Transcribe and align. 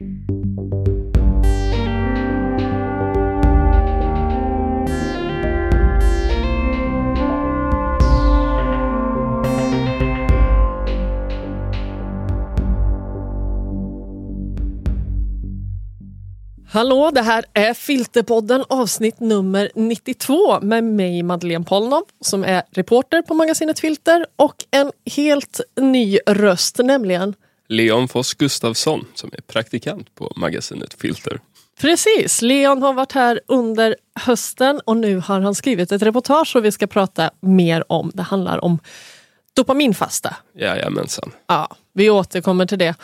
Hallå, 0.00 0.30
det 17.14 17.22
här 17.22 17.44
är 17.52 17.74
Filterpodden 17.74 18.64
avsnitt 18.68 19.20
nummer 19.20 19.70
92 19.74 20.60
med 20.60 20.84
mig 20.84 21.22
Madeleine 21.22 21.64
Polnov 21.64 22.02
som 22.20 22.44
är 22.44 22.62
reporter 22.70 23.22
på 23.22 23.34
magasinet 23.34 23.80
Filter 23.80 24.26
och 24.36 24.54
en 24.70 24.92
helt 25.16 25.60
ny 25.80 26.18
röst, 26.26 26.78
nämligen 26.78 27.34
Leon 27.70 28.08
Foss 28.08 28.34
Gustafsson 28.34 29.04
som 29.14 29.30
är 29.32 29.40
praktikant 29.40 30.14
på 30.14 30.32
magasinet 30.36 30.94
Filter. 30.94 31.40
Precis, 31.80 32.42
Leon 32.42 32.82
har 32.82 32.92
varit 32.92 33.12
här 33.12 33.40
under 33.46 33.96
hösten 34.14 34.80
och 34.84 34.96
nu 34.96 35.16
har 35.16 35.40
han 35.40 35.54
skrivit 35.54 35.92
ett 35.92 36.02
reportage 36.02 36.48
som 36.48 36.62
vi 36.62 36.72
ska 36.72 36.86
prata 36.86 37.30
mer 37.40 37.92
om. 37.92 38.10
Det 38.14 38.22
handlar 38.22 38.64
om 38.64 38.78
dopaminfasta. 39.56 40.36
Jajamensan. 40.54 41.32
Ja, 41.46 41.68
vi 41.92 42.10
återkommer 42.10 42.66
till 42.66 42.78
det. 42.78 42.94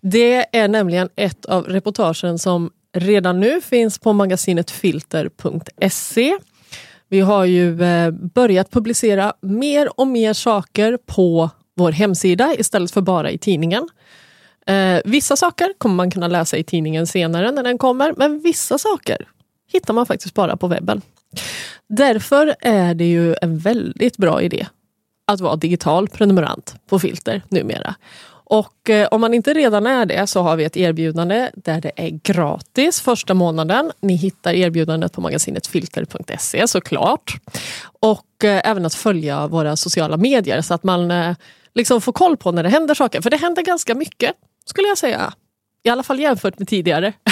Det 0.00 0.56
är 0.56 0.68
nämligen 0.68 1.08
ett 1.16 1.44
av 1.44 1.64
reportagen 1.64 2.38
som 2.38 2.70
redan 2.92 3.40
nu 3.40 3.60
finns 3.60 3.98
på 3.98 4.12
magasinet 4.12 4.70
filter.se. 4.70 6.38
Vi 7.08 7.20
har 7.20 7.44
ju 7.44 7.82
eh, 7.82 8.10
börjat 8.10 8.70
publicera 8.70 9.32
mer 9.40 10.00
och 10.00 10.06
mer 10.06 10.32
saker 10.32 10.98
på 11.06 11.50
vår 11.74 11.92
hemsida 11.92 12.54
istället 12.58 12.90
för 12.90 13.00
bara 13.00 13.30
i 13.30 13.38
tidningen. 13.38 13.88
Eh, 14.66 15.00
vissa 15.04 15.36
saker 15.36 15.72
kommer 15.78 15.94
man 15.94 16.10
kunna 16.10 16.28
läsa 16.28 16.56
i 16.56 16.64
tidningen 16.64 17.06
senare 17.06 17.50
när 17.50 17.62
den 17.62 17.78
kommer, 17.78 18.14
men 18.16 18.40
vissa 18.40 18.78
saker 18.78 19.28
hittar 19.72 19.94
man 19.94 20.06
faktiskt 20.06 20.34
bara 20.34 20.56
på 20.56 20.66
webben. 20.66 21.02
Därför 21.88 22.54
är 22.60 22.94
det 22.94 23.10
ju 23.10 23.34
en 23.42 23.58
väldigt 23.58 24.16
bra 24.16 24.42
idé 24.42 24.66
att 25.26 25.40
vara 25.40 25.56
digital 25.56 26.08
prenumerant 26.08 26.74
på 26.88 26.98
Filter 26.98 27.42
numera. 27.48 27.94
Och 28.44 28.90
eh, 28.90 29.08
om 29.10 29.20
man 29.20 29.34
inte 29.34 29.54
redan 29.54 29.86
är 29.86 30.06
det 30.06 30.26
så 30.26 30.42
har 30.42 30.56
vi 30.56 30.64
ett 30.64 30.76
erbjudande 30.76 31.50
där 31.54 31.80
det 31.80 31.92
är 31.96 32.08
gratis 32.08 33.00
första 33.00 33.34
månaden. 33.34 33.92
Ni 34.00 34.14
hittar 34.14 34.52
erbjudandet 34.52 35.12
på 35.12 35.20
magasinet 35.20 35.66
filter.se 35.66 36.68
såklart. 36.68 37.34
Och 38.00 38.44
eh, 38.44 38.70
även 38.70 38.86
att 38.86 38.94
följa 38.94 39.46
våra 39.46 39.76
sociala 39.76 40.16
medier 40.16 40.60
så 40.60 40.74
att 40.74 40.82
man 40.82 41.10
eh, 41.10 41.36
liksom 41.74 42.00
får 42.00 42.12
koll 42.12 42.36
på 42.36 42.52
när 42.52 42.62
det 42.62 42.68
händer 42.68 42.94
saker. 42.94 43.20
För 43.20 43.30
det 43.30 43.36
händer 43.36 43.62
ganska 43.62 43.94
mycket 43.94 44.32
skulle 44.64 44.88
jag 44.88 44.98
säga. 44.98 45.32
I 45.82 45.88
alla 45.88 46.02
fall 46.02 46.20
jämfört 46.20 46.58
med 46.58 46.68
tidigare. 46.68 47.12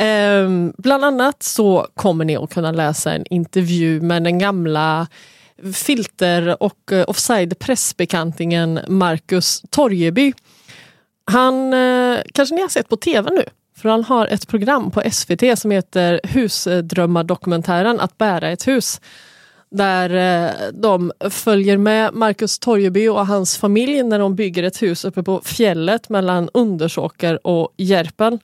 Ehm, 0.00 0.72
bland 0.78 1.04
annat 1.04 1.42
så 1.42 1.86
kommer 1.94 2.24
ni 2.24 2.36
att 2.36 2.54
kunna 2.54 2.72
läsa 2.72 3.12
en 3.12 3.24
intervju 3.30 4.00
med 4.00 4.24
den 4.24 4.38
gamla 4.38 5.06
filter 5.74 6.62
och 6.62 6.92
eh, 6.92 7.04
offside 7.08 7.58
pressbekantingen 7.58 8.80
Marcus 8.88 9.62
Torjeby. 9.70 10.32
Han 11.24 11.72
eh, 11.72 12.18
kanske 12.34 12.54
ni 12.54 12.60
har 12.60 12.68
sett 12.68 12.88
på 12.88 12.96
tv 12.96 13.30
nu, 13.30 13.44
för 13.76 13.88
han 13.88 14.04
har 14.04 14.26
ett 14.26 14.48
program 14.48 14.90
på 14.90 15.02
SVT 15.10 15.58
som 15.58 15.70
heter 15.70 16.20
Husdrömmardokumentären 16.24 18.00
Att 18.00 18.18
bära 18.18 18.50
ett 18.50 18.68
hus. 18.68 19.00
Där 19.70 20.10
eh, 20.10 20.72
de 20.72 21.12
följer 21.30 21.76
med 21.76 22.14
Marcus 22.14 22.58
Torjeby 22.58 23.08
och 23.08 23.26
hans 23.26 23.58
familj 23.58 24.02
när 24.02 24.18
de 24.18 24.34
bygger 24.34 24.62
ett 24.62 24.82
hus 24.82 25.04
uppe 25.04 25.22
på 25.22 25.40
fjället 25.44 26.08
mellan 26.08 26.48
Undersåker 26.54 27.46
och 27.46 27.74
Järpen. 27.76 28.38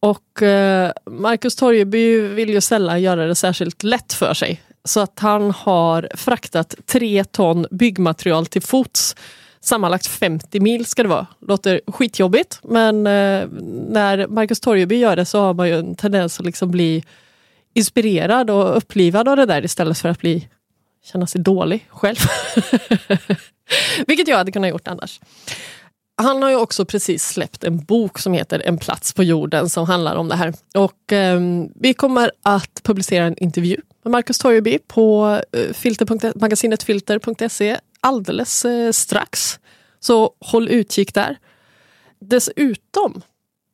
Och 0.00 0.22
Markus 0.40 1.20
Marcus 1.20 1.56
Torjeby 1.56 2.20
vill 2.20 2.50
ju 2.50 2.60
sällan 2.60 3.02
göra 3.02 3.26
det 3.26 3.34
särskilt 3.34 3.82
lätt 3.82 4.12
för 4.12 4.34
sig. 4.34 4.60
Så 4.84 5.00
att 5.00 5.18
han 5.18 5.50
har 5.50 6.08
fraktat 6.14 6.74
tre 6.86 7.24
ton 7.24 7.66
byggmaterial 7.70 8.46
till 8.46 8.62
fots. 8.62 9.16
Sammanlagt 9.60 10.06
50 10.06 10.60
mil 10.60 10.86
ska 10.86 11.02
det 11.02 11.08
vara. 11.08 11.26
Låter 11.40 11.80
skitjobbigt 11.86 12.60
men 12.62 13.06
eh, 13.06 13.48
när 13.88 14.26
Marcus 14.26 14.60
Torjeby 14.60 14.96
gör 14.96 15.16
det 15.16 15.24
så 15.24 15.40
har 15.40 15.54
man 15.54 15.68
ju 15.68 15.78
en 15.78 15.94
tendens 15.94 16.40
att 16.40 16.46
liksom 16.46 16.70
bli 16.70 17.04
inspirerad 17.74 18.50
och 18.50 18.76
upplivad 18.76 19.28
av 19.28 19.36
det 19.36 19.46
där 19.46 19.64
istället 19.64 19.98
för 19.98 20.08
att 20.08 20.20
bli 20.20 20.48
känna 21.04 21.26
sig 21.26 21.40
dålig 21.40 21.86
själv. 21.90 22.16
Vilket 24.06 24.28
jag 24.28 24.36
hade 24.36 24.52
kunnat 24.52 24.70
gjort 24.70 24.88
annars. 24.88 25.20
Han 26.22 26.42
har 26.42 26.50
ju 26.50 26.56
också 26.56 26.84
precis 26.84 27.24
släppt 27.24 27.64
en 27.64 27.84
bok 27.84 28.18
som 28.18 28.32
heter 28.32 28.62
En 28.64 28.78
plats 28.78 29.12
på 29.12 29.22
jorden 29.22 29.68
som 29.68 29.86
handlar 29.86 30.16
om 30.16 30.28
det 30.28 30.36
här. 30.36 30.54
Och 30.74 31.12
eh, 31.12 31.40
vi 31.74 31.94
kommer 31.94 32.32
att 32.42 32.80
publicera 32.82 33.24
en 33.24 33.38
intervju 33.38 33.76
med 34.02 34.10
Marcus 34.12 34.38
Torjeby 34.38 34.78
på 34.78 35.40
eh, 35.52 35.72
filter. 35.72 36.38
magasinet 36.40 36.82
filter.se 36.82 37.80
alldeles 38.00 38.64
eh, 38.64 38.92
strax. 38.92 39.58
Så 40.00 40.34
håll 40.40 40.68
utkik 40.68 41.14
där. 41.14 41.36
Dessutom 42.20 43.22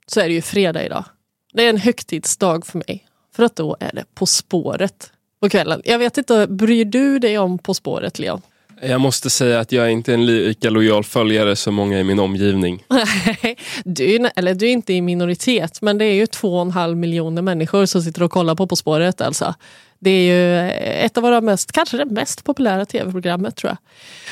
så 0.07 0.21
är 0.21 0.29
det 0.29 0.35
ju 0.35 0.43
fredag 0.43 0.85
idag. 0.85 1.05
Det 1.53 1.65
är 1.65 1.71
en 1.71 1.77
högtidsdag 1.77 2.67
för 2.67 2.79
mig. 2.79 3.07
För 3.35 3.43
att 3.43 3.57
då 3.57 3.77
är 3.81 3.91
det 3.95 4.05
På 4.15 4.27
spåret 4.27 5.13
på 5.41 5.49
kvällen. 5.49 5.83
Jag 5.85 5.99
vet 5.99 6.19
inte, 6.19 6.47
bryr 6.47 6.85
du 6.85 7.19
dig 7.19 7.39
om 7.39 7.59
På 7.59 7.75
spåret 7.75 8.19
Leon? 8.19 8.41
Jag 8.83 9.01
måste 9.01 9.31
säga 9.31 9.61
att 9.61 9.73
jag 9.73 9.85
är 9.85 9.91
inte 9.91 10.15
en 10.15 10.27
lika 10.27 10.71
lojal 10.71 11.05
följare 11.05 11.57
som 11.57 11.75
många 11.75 12.01
i 12.01 12.05
min 12.05 12.19
omgivning. 12.19 12.85
du, 13.85 14.15
är, 14.15 14.31
eller 14.37 14.55
du 14.55 14.67
är 14.67 14.71
inte 14.71 14.93
i 14.93 15.01
minoritet, 15.01 15.83
men 15.83 15.99
det 15.99 16.05
är 16.05 16.15
ju 16.15 16.27
två 16.27 16.55
och 16.55 16.63
en 16.63 16.71
halv 16.71 16.97
miljoner 16.97 17.43
människor 17.43 17.87
som 17.87 18.03
sitter 18.03 18.23
och 18.23 18.31
kollar 18.31 18.55
på 18.55 18.67
På 18.67 18.77
spåret. 18.77 19.21
Alltså. 19.21 19.55
Det 19.99 20.11
är 20.11 20.23
ju 20.23 20.71
ett 21.05 21.17
av 21.17 21.23
våra 21.23 21.41
mest, 21.41 21.73
kanske 21.73 21.97
det 21.97 22.05
mest 22.05 22.45
populära 22.45 22.87
tv-programmet 22.87 23.57
tror 23.57 23.71
jag. 23.71 23.79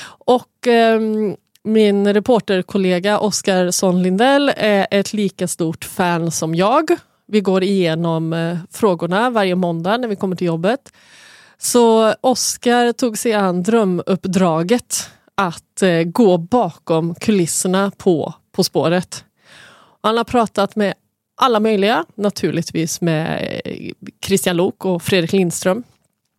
Och 0.07 0.67
eh, 0.67 1.01
min 1.65 2.15
reporterkollega 2.15 3.19
Oskar 3.19 3.71
Son 3.71 4.03
Lindell 4.03 4.53
är 4.57 4.87
ett 4.91 5.13
lika 5.13 5.49
stort 5.49 5.85
fan 5.85 6.31
som 6.31 6.55
jag. 6.55 6.91
Vi 7.27 7.41
går 7.41 7.63
igenom 7.63 8.33
eh, 8.33 8.59
frågorna 8.71 9.31
varje 9.31 9.55
måndag 9.55 9.97
när 9.97 10.09
vi 10.09 10.17
kommer 10.17 10.37
till 10.37 10.47
jobbet. 10.47 10.93
Så 11.59 12.15
Oskar 12.21 12.93
tog 12.93 13.19
sig 13.19 13.33
an 13.33 13.63
drömuppdraget 13.63 15.11
att 15.35 15.83
eh, 15.83 16.03
gå 16.03 16.39
bakom 16.39 17.15
kulisserna 17.15 17.93
på 17.97 18.35
På 18.53 18.65
spåret. 18.65 19.25
Han 20.03 20.17
har 20.17 20.25
pratat 20.25 20.77
med 20.77 20.95
alla 21.37 21.61
möjliga, 21.61 22.05
naturligtvis 22.15 23.01
med 23.01 23.51
eh, 23.65 23.93
Christian 24.27 24.57
Lok 24.57 24.85
och 24.85 25.03
Fredrik 25.03 25.33
Lindström. 25.33 25.83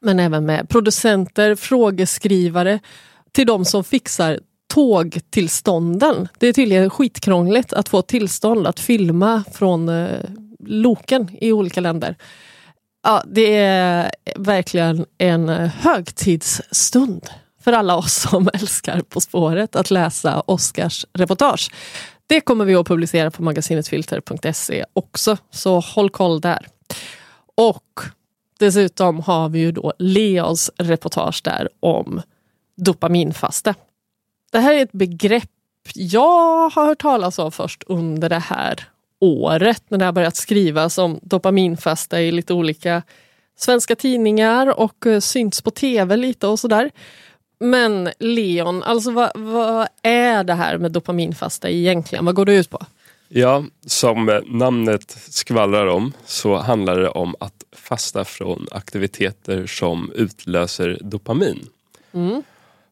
Men 0.01 0.19
även 0.19 0.45
med 0.45 0.69
producenter, 0.69 1.56
frågeskrivare, 1.56 2.79
till 3.31 3.47
de 3.47 3.66
som 3.66 3.84
fixar 3.84 4.40
tågtillstånden. 4.74 6.28
Det 6.40 6.47
är 6.47 6.53
tydligen 6.53 6.90
skitkrångligt 6.90 7.74
att 7.74 7.90
få 7.90 8.01
tillstånd 8.01 8.68
att 8.68 8.79
filma 8.79 9.44
från 9.53 9.90
eh, 9.90 10.19
loken 10.59 11.29
i 11.41 11.51
olika 11.51 11.81
länder. 11.81 12.16
Ja, 13.03 13.23
det 13.25 13.55
är 13.55 14.11
verkligen 14.35 15.05
en 15.17 15.49
högtidsstund 15.49 17.29
för 17.61 17.73
alla 17.73 17.95
oss 17.95 18.13
som 18.13 18.49
älskar 18.53 19.01
På 19.01 19.21
spåret 19.21 19.75
att 19.75 19.91
läsa 19.91 20.44
Oscars 20.45 21.05
reportage. 21.13 21.71
Det 22.27 22.41
kommer 22.41 22.65
vi 22.65 22.75
att 22.75 22.88
publicera 22.88 23.31
på 23.31 23.44
magasinetfilter.se 23.44 24.85
också, 24.94 25.38
så 25.51 25.79
håll 25.79 26.09
koll 26.09 26.41
där. 26.41 26.67
Och 27.55 27.99
dessutom 28.59 29.19
har 29.19 29.49
vi 29.49 29.59
ju 29.59 29.71
då 29.71 29.94
Leos 29.99 30.71
reportage 30.77 31.41
där 31.44 31.69
om 31.79 32.21
dopaminfasta. 32.77 33.75
Det 34.51 34.59
här 34.59 34.73
är 34.73 34.83
ett 34.83 34.91
begrepp 34.91 35.49
jag 35.94 36.69
har 36.69 36.85
hört 36.85 37.01
talas 37.01 37.39
om 37.39 37.51
först 37.51 37.83
under 37.88 38.30
det 38.30 38.39
här 38.39 38.89
året 39.25 39.83
när 39.88 39.98
det 39.98 40.06
har 40.06 40.12
börjat 40.12 40.36
skrivas 40.36 40.98
om 40.98 41.19
dopaminfasta 41.22 42.22
i 42.22 42.31
lite 42.31 42.54
olika 42.54 43.04
svenska 43.57 43.95
tidningar 43.95 44.80
och 44.80 45.06
eh, 45.06 45.19
synts 45.19 45.62
på 45.62 45.72
tv 45.72 46.18
lite 46.18 46.48
och 46.48 46.60
sådär. 46.60 46.92
Men 47.60 48.10
Leon, 48.19 48.83
alltså 48.83 49.12
vad, 49.12 49.31
vad, 49.36 49.88
är 50.01 50.44
det 50.44 50.54
här 50.54 50.77
med 50.77 50.92
dopaminfasta 50.92 51.69
egentligen? 51.69 52.25
Vad 52.25 52.36
går 52.36 52.45
det 52.45 52.56
ut 52.56 52.69
på? 52.69 52.86
Ja, 53.27 53.63
som 53.86 54.42
namnet 54.45 55.18
skvallrar 55.30 55.88
om 55.88 56.13
så 56.25 56.56
handlar 56.57 57.00
det 57.00 57.10
om 57.10 57.36
att 57.39 57.63
fasta 57.71 58.25
från 58.25 58.68
aktiviteter 58.71 59.66
som 59.66 60.12
utlöser 60.16 60.98
dopamin. 61.01 61.68
Mm. 62.13 62.44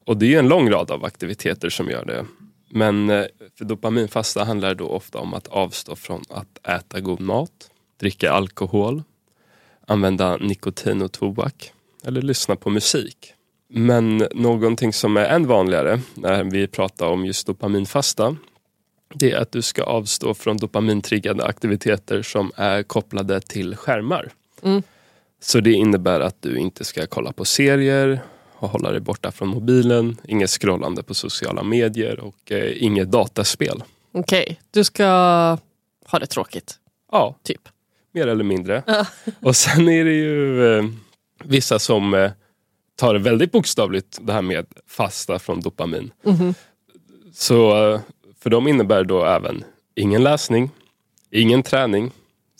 Och 0.05 0.17
det 0.17 0.35
är 0.35 0.39
en 0.39 0.47
lång 0.47 0.69
rad 0.69 0.91
av 0.91 1.05
aktiviteter 1.05 1.69
som 1.69 1.89
gör 1.89 2.05
det. 2.05 2.25
Men 2.75 3.09
eh, 3.09 3.25
för 3.57 3.65
dopaminfasta 3.65 4.43
handlar 4.43 4.69
det 4.69 4.75
då 4.75 4.87
ofta 4.87 5.17
om 5.19 5.33
att 5.33 5.47
avstå 5.47 5.95
från 5.95 6.23
att 6.29 6.67
äta 6.67 6.99
god 6.99 7.21
mat, 7.21 7.71
dricka 7.99 8.31
alkohol, 8.31 9.03
använda 9.87 10.37
nikotin 10.37 11.01
och 11.01 11.11
tobak 11.11 11.73
eller 12.05 12.21
lyssna 12.21 12.55
på 12.55 12.69
musik. 12.69 13.33
Men 13.69 14.17
någonting 14.33 14.93
som 14.93 15.17
är 15.17 15.25
än 15.25 15.47
vanligare 15.47 15.99
när 16.13 16.43
vi 16.43 16.67
pratar 16.67 17.07
om 17.07 17.25
just 17.25 17.47
dopaminfasta 17.47 18.35
det 19.13 19.31
är 19.31 19.37
att 19.37 19.51
du 19.51 19.61
ska 19.61 19.83
avstå 19.83 20.33
från 20.33 20.57
dopamintriggande 20.57 21.45
aktiviteter 21.45 22.21
som 22.21 22.51
är 22.55 22.83
kopplade 22.83 23.41
till 23.41 23.75
skärmar. 23.75 24.31
Mm. 24.63 24.83
Så 25.41 25.59
det 25.59 25.71
innebär 25.71 26.19
att 26.19 26.41
du 26.41 26.57
inte 26.57 26.83
ska 26.83 27.07
kolla 27.07 27.33
på 27.33 27.45
serier 27.45 28.19
och 28.63 28.69
hålla 28.69 28.91
dig 28.91 28.99
borta 28.99 29.31
från 29.31 29.47
mobilen, 29.47 30.17
inget 30.27 30.49
scrollande 30.49 31.03
på 31.03 31.13
sociala 31.13 31.63
medier 31.63 32.19
och 32.19 32.51
eh, 32.51 32.83
inget 32.83 33.11
dataspel. 33.11 33.83
Okej, 34.11 34.59
du 34.71 34.83
ska 34.83 35.05
ha 36.05 36.19
det 36.19 36.25
tråkigt. 36.25 36.75
Ja, 37.11 37.35
Typ. 37.43 37.61
mer 38.11 38.27
eller 38.27 38.43
mindre. 38.43 38.83
Och 39.41 39.55
sen 39.55 39.89
är 39.89 40.05
det 40.05 40.13
ju 40.13 40.67
eh, 40.77 40.85
vissa 41.43 41.79
som 41.79 42.13
eh, 42.13 42.31
tar 42.95 43.13
det 43.13 43.19
väldigt 43.19 43.51
bokstavligt 43.51 44.17
det 44.21 44.33
här 44.33 44.41
med 44.41 44.65
fasta 44.87 45.39
från 45.39 45.61
dopamin. 45.61 46.11
Mhm. 46.23 46.53
Så 47.33 47.91
eh, 47.93 48.01
för 48.39 48.49
dem 48.49 48.67
innebär 48.67 49.03
då 49.03 49.25
även 49.25 49.63
ingen 49.95 50.23
läsning, 50.23 50.69
ingen 51.31 51.63
träning, 51.63 52.11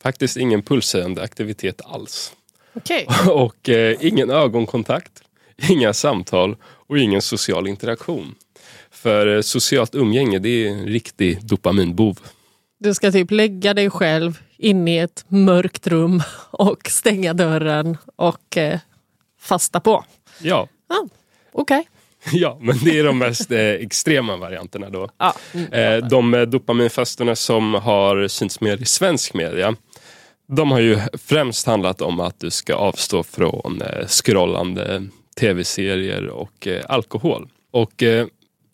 faktiskt 0.01 0.37
ingen 0.37 0.61
pulshöjande 0.61 1.21
aktivitet 1.21 1.81
alls. 1.85 2.33
Okej. 2.73 3.07
Och 3.29 3.69
eh, 3.69 3.97
ingen 4.01 4.29
ögonkontakt, 4.29 5.23
inga 5.69 5.93
samtal 5.93 6.55
och 6.63 6.97
ingen 6.97 7.21
social 7.21 7.67
interaktion. 7.67 8.35
För 8.91 9.35
eh, 9.35 9.41
socialt 9.41 9.95
umgänge 9.95 10.39
det 10.39 10.49
är 10.49 10.69
en 10.69 10.85
riktig 10.85 11.45
dopaminbov. 11.45 12.19
Du 12.79 12.93
ska 12.93 13.11
typ 13.11 13.31
lägga 13.31 13.73
dig 13.73 13.89
själv 13.89 14.39
in 14.57 14.87
i 14.87 14.97
ett 14.97 15.25
mörkt 15.27 15.87
rum 15.87 16.23
och 16.51 16.89
stänga 16.89 17.33
dörren 17.33 17.97
och 18.15 18.57
eh, 18.57 18.79
fasta 19.39 19.79
på. 19.79 20.05
Ja, 20.39 20.67
Ah, 20.87 21.07
Okej. 21.51 21.87
ja, 22.31 22.57
men 22.61 22.77
det 22.83 22.99
är 22.99 23.03
de 23.03 23.17
mest 23.17 23.51
eh, 23.51 23.59
extrema 23.59 24.37
varianterna 24.37 24.89
då. 24.89 25.09
Mm. 25.53 25.73
Eh, 25.73 26.07
de 26.07 26.33
eh, 26.33 26.41
dopaminfastorna 26.41 27.35
som 27.35 27.73
har 27.73 28.27
synts 28.27 28.61
mer 28.61 28.81
i 28.81 28.85
svensk 28.85 29.33
media 29.33 29.75
de 30.47 30.71
har 30.71 30.79
ju 30.79 30.99
främst 31.13 31.67
handlat 31.67 32.01
om 32.01 32.19
att 32.19 32.39
du 32.39 32.51
ska 32.51 32.75
avstå 32.75 33.23
från 33.23 33.81
eh, 33.81 34.07
scrollande 34.07 35.03
tv-serier 35.33 36.27
och 36.27 36.67
eh, 36.67 36.81
alkohol. 36.89 37.49
Och 37.71 38.03
eh, 38.03 38.27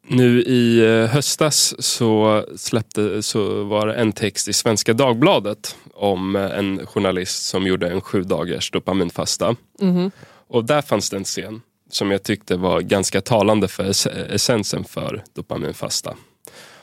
nu 0.08 0.42
i 0.42 0.80
eh, 0.86 1.06
höstas 1.06 1.76
så, 1.80 2.46
släppte, 2.56 3.24
så 3.24 3.64
var 3.64 3.88
det 3.88 3.94
en 3.94 4.12
text 4.12 4.48
i 4.48 4.54
Svenska 4.54 4.94
Dagbladet 4.94 5.76
om 5.94 6.36
en 6.36 6.86
journalist 6.86 7.46
som 7.46 7.68
gjorde 7.68 7.90
en 7.90 8.02
sju 8.02 8.22
dagars 8.24 8.72
dopaminfasta. 8.72 9.56
Mhm. 9.82 10.12
Och 10.48 10.66
där 10.66 10.82
fanns 10.82 11.10
det 11.10 11.18
en 11.18 11.24
scen 11.24 11.62
som 11.92 12.12
jag 12.12 12.24
tyckte 12.24 12.56
var 12.56 12.82
ganska 12.82 13.22
talande 13.22 13.68
för 13.68 13.84
ess- 13.84 14.08
essensen 14.30 14.84
för 14.84 15.24
dopaminfasta. 15.36 16.16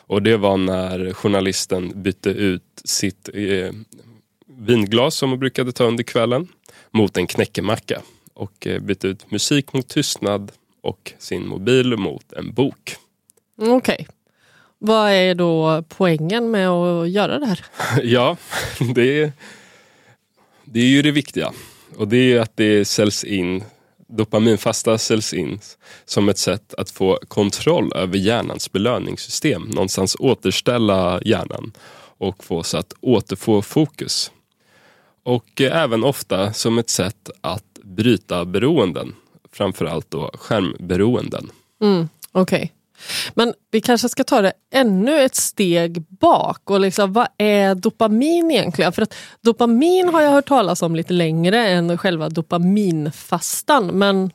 Och 0.08 0.23
det 0.23 0.37
var 0.37 0.56
när 0.56 1.12
journalisten 1.12 2.02
bytte 2.02 2.31
ut 2.31 2.62
sitt 2.84 3.28
eh, 3.34 3.70
vinglas 4.58 5.14
som 5.14 5.31
hon 5.31 5.38
brukade 5.38 5.73
ta 5.73 5.84
under 5.84 6.05
kvällen 6.05 6.49
mot 6.90 7.17
en 7.17 7.26
knäckemacka. 7.26 8.02
Och 8.37 8.67
eh, 8.67 8.81
bytte 8.81 9.09
ut 9.09 9.31
musik 9.31 9.73
mot 9.73 9.88
tystnad 9.88 10.53
och 10.81 11.12
sin 11.19 11.47
mobil 11.47 11.97
mot 11.97 12.33
en 12.33 12.53
bok. 12.53 12.97
Okej. 13.59 14.06
Vad 14.79 15.11
är 15.11 15.35
då 15.35 15.85
poängen 15.88 16.50
med 16.50 16.69
att 16.69 17.11
göra 17.11 17.38
det 17.38 17.47
här? 17.47 17.65
ja, 18.03 18.37
det 18.94 19.23
är, 19.23 19.33
det 20.65 20.81
är 20.81 20.88
ju 20.88 21.03
det 21.03 21.11
viktiga. 21.11 21.53
Och 21.97 22.09
det 22.09 22.17
är 22.17 22.41
att 22.41 22.56
det 22.56 22.85
säljs 22.85 23.25
in, 23.25 23.65
dopaminfasta 24.09 24.99
säljs 24.99 25.35
in 25.35 25.61
som 26.05 26.29
ett 26.29 26.38
sätt 26.38 26.75
att 26.75 26.91
få 26.91 27.19
kontroll 27.29 27.93
över 27.94 28.19
hjärnans 28.19 28.73
belöningssystem. 28.73 29.62
Någonstans 29.62 30.17
återställa 30.19 31.21
hjärnan 31.25 31.73
och 32.19 32.44
få 32.44 32.59
oss 32.59 32.75
att 32.75 32.93
återfå 33.00 33.62
fokus. 33.62 34.33
Och 35.23 35.61
eh, 35.61 35.83
även 35.83 36.05
ofta 36.05 36.53
som 36.53 36.79
ett 36.79 36.91
sätt 36.91 37.31
att 37.41 37.65
bryta 37.97 38.44
beroenden. 38.44 39.15
Framförallt 39.53 40.11
då 40.11 40.31
skärmberoenden. 40.35 41.50
Mm, 41.83 42.09
Okej. 42.33 42.73
Men 43.35 43.55
vi 43.71 43.81
kanske 43.81 44.09
ska 44.09 44.25
ta 44.25 44.41
det 44.43 44.53
ännu 44.73 45.21
ett 45.21 45.35
steg 45.35 46.03
bak. 46.09 46.71
och 46.71 46.81
liksom, 46.81 47.12
Vad 47.12 47.29
är 47.38 47.75
dopamin 47.75 48.50
egentligen? 48.50 48.93
För 48.93 49.03
att 49.03 49.15
Dopamin 49.41 50.09
har 50.09 50.23
jag 50.23 50.31
hört 50.31 50.49
talas 50.49 50.83
om 50.83 50.97
lite 50.97 51.12
längre 51.12 51.67
än 51.69 51.99
själva 51.99 52.29
dopaminfastan. 52.29 53.87
Men 53.87 54.31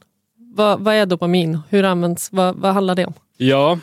vad, 0.55 0.79
vad 0.79 0.95
är 0.95 1.05
dopamin? 1.05 1.59
Hur 1.69 1.83
används? 1.83 2.29
Vad, 2.31 2.55
vad 2.55 2.73
handlar 2.73 2.95
det 2.95 3.05
om? 3.05 3.13
Ja, 3.37 3.79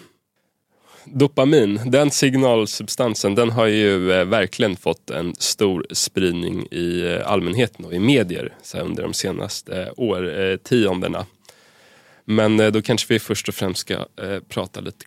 dopamin, 1.12 1.80
den 1.86 2.10
signalsubstansen, 2.10 3.34
den 3.34 3.50
har 3.50 3.66
ju 3.66 4.12
eh, 4.12 4.24
verkligen 4.24 4.76
fått 4.76 5.10
en 5.10 5.34
stor 5.38 5.86
spridning 5.90 6.66
i 6.70 7.00
eh, 7.00 7.30
allmänheten 7.30 7.84
och 7.84 7.92
i 7.92 7.98
medier 7.98 8.52
så 8.62 8.78
under 8.78 9.02
de 9.02 9.14
senaste 9.14 9.82
eh, 9.82 9.88
årtiondena. 9.96 11.26
Men 12.24 12.72
då 12.72 12.82
kanske 12.82 13.14
vi 13.14 13.18
först 13.18 13.48
och 13.48 13.54
främst 13.54 13.80
ska 13.80 14.06
prata 14.48 14.80
lite, 14.80 15.06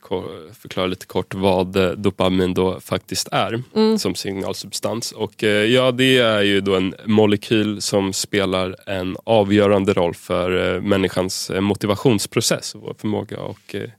förklara 0.61 0.87
lite 0.87 1.05
kort 1.05 1.33
vad 1.33 1.99
dopamin 1.99 2.53
då 2.53 2.79
faktiskt 2.79 3.27
är 3.31 3.63
som 3.97 4.15
signalsubstans. 4.15 5.11
Och 5.11 5.43
ja, 5.43 5.91
det 5.91 6.17
är 6.17 6.41
ju 6.41 6.61
då 6.61 6.75
en 6.75 6.95
molekyl 7.05 7.81
som 7.81 8.13
spelar 8.13 8.75
en 8.89 9.17
avgörande 9.23 9.93
roll 9.93 10.13
för 10.13 10.79
människans 10.79 11.51
motivationsprocess 11.59 12.75
och 12.75 12.81
vår 12.81 12.95
förmåga 12.97 13.39
och 13.39 13.75
eh, 13.75 13.89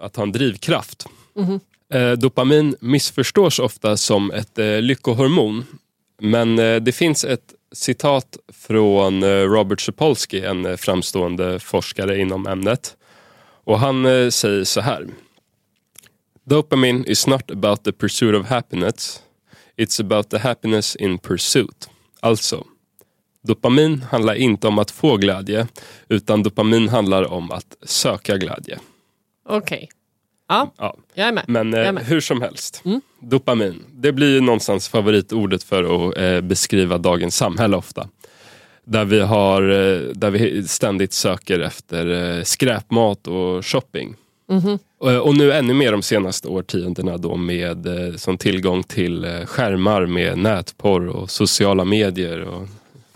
att 0.00 0.16
ha 0.16 0.22
en 0.22 0.32
drivkraft. 0.32 1.06
Eh, 1.92 2.12
dopamin 2.12 2.76
missförstås 2.80 3.58
ofta 3.58 3.96
som 3.96 4.30
ett 4.30 4.58
eh, 4.58 4.80
lyckohormon. 4.80 5.64
Men 6.20 6.58
eh, 6.58 6.76
det 6.76 6.92
finns 6.92 7.24
ett 7.24 7.54
citat 7.72 8.36
från 8.52 9.22
eh, 9.22 9.26
Robert 9.28 9.80
Sapolsky, 9.80 10.40
en 10.40 10.66
eh, 10.66 10.76
framstående 10.76 11.58
forskare 11.58 12.18
inom 12.18 12.46
ämnet. 12.46 12.96
Och 13.64 13.78
han 13.78 14.06
eh, 14.06 14.28
säger 14.30 14.64
så 14.64 14.80
här. 14.80 15.06
Dopamine 16.44 17.04
is 17.06 17.26
not 17.26 17.50
about 17.50 17.84
the 17.84 17.92
pursuit 17.92 18.34
of 18.34 18.46
happiness. 18.46 19.22
It's 19.76 20.00
about 20.00 20.30
the 20.30 20.38
happiness 20.38 20.96
in 20.96 21.18
pursuit. 21.18 21.88
Alltså, 22.20 22.64
dopamin 23.42 24.02
handlar 24.02 24.34
inte 24.34 24.68
om 24.68 24.78
att 24.78 24.90
få 24.90 25.16
glädje, 25.16 25.66
utan 26.08 26.42
dopamin 26.42 26.88
handlar 26.88 27.32
om 27.32 27.50
att 27.50 27.76
söka 27.82 28.36
glädje. 28.36 28.78
Okej. 29.48 29.88
Ja, 30.48 30.72
Ja. 30.78 30.96
jag 31.14 31.28
är 31.28 31.32
med. 31.32 31.44
Men 31.48 31.72
Jag 31.72 31.82
är 31.82 31.86
eh, 31.86 31.92
med. 31.92 32.04
hur 32.04 32.20
som 32.20 32.42
helst, 32.42 32.82
dopamin. 33.20 33.82
Det 33.92 34.12
blir 34.12 34.40
någonstans 34.40 34.88
favoritordet 34.88 35.62
för 35.62 36.08
att 36.08 36.16
eh, 36.18 36.40
beskriva 36.40 36.98
dagens 36.98 37.36
samhälle 37.36 37.76
ofta. 37.76 38.08
Där 38.84 39.04
vi, 39.04 39.20
har, 39.20 39.62
eh, 39.62 40.00
där 40.14 40.30
vi 40.30 40.68
ständigt 40.68 41.12
söker 41.12 41.60
efter 41.60 42.36
eh, 42.38 42.42
skräpmat 42.42 43.26
och 43.26 43.66
shopping. 43.66 44.14
Och, 44.98 45.10
och 45.26 45.36
nu 45.36 45.52
ännu 45.52 45.74
mer 45.74 45.92
de 45.92 46.02
senaste 46.02 46.48
årtiondena 46.48 47.16
då 47.16 47.36
med 47.36 47.86
eh, 47.86 48.14
som 48.16 48.38
tillgång 48.38 48.82
till 48.82 49.24
eh, 49.24 49.44
skärmar 49.46 50.06
med 50.06 50.38
nätporr 50.38 51.06
och 51.08 51.30
sociala 51.30 51.84
medier 51.84 52.40
och 52.40 52.68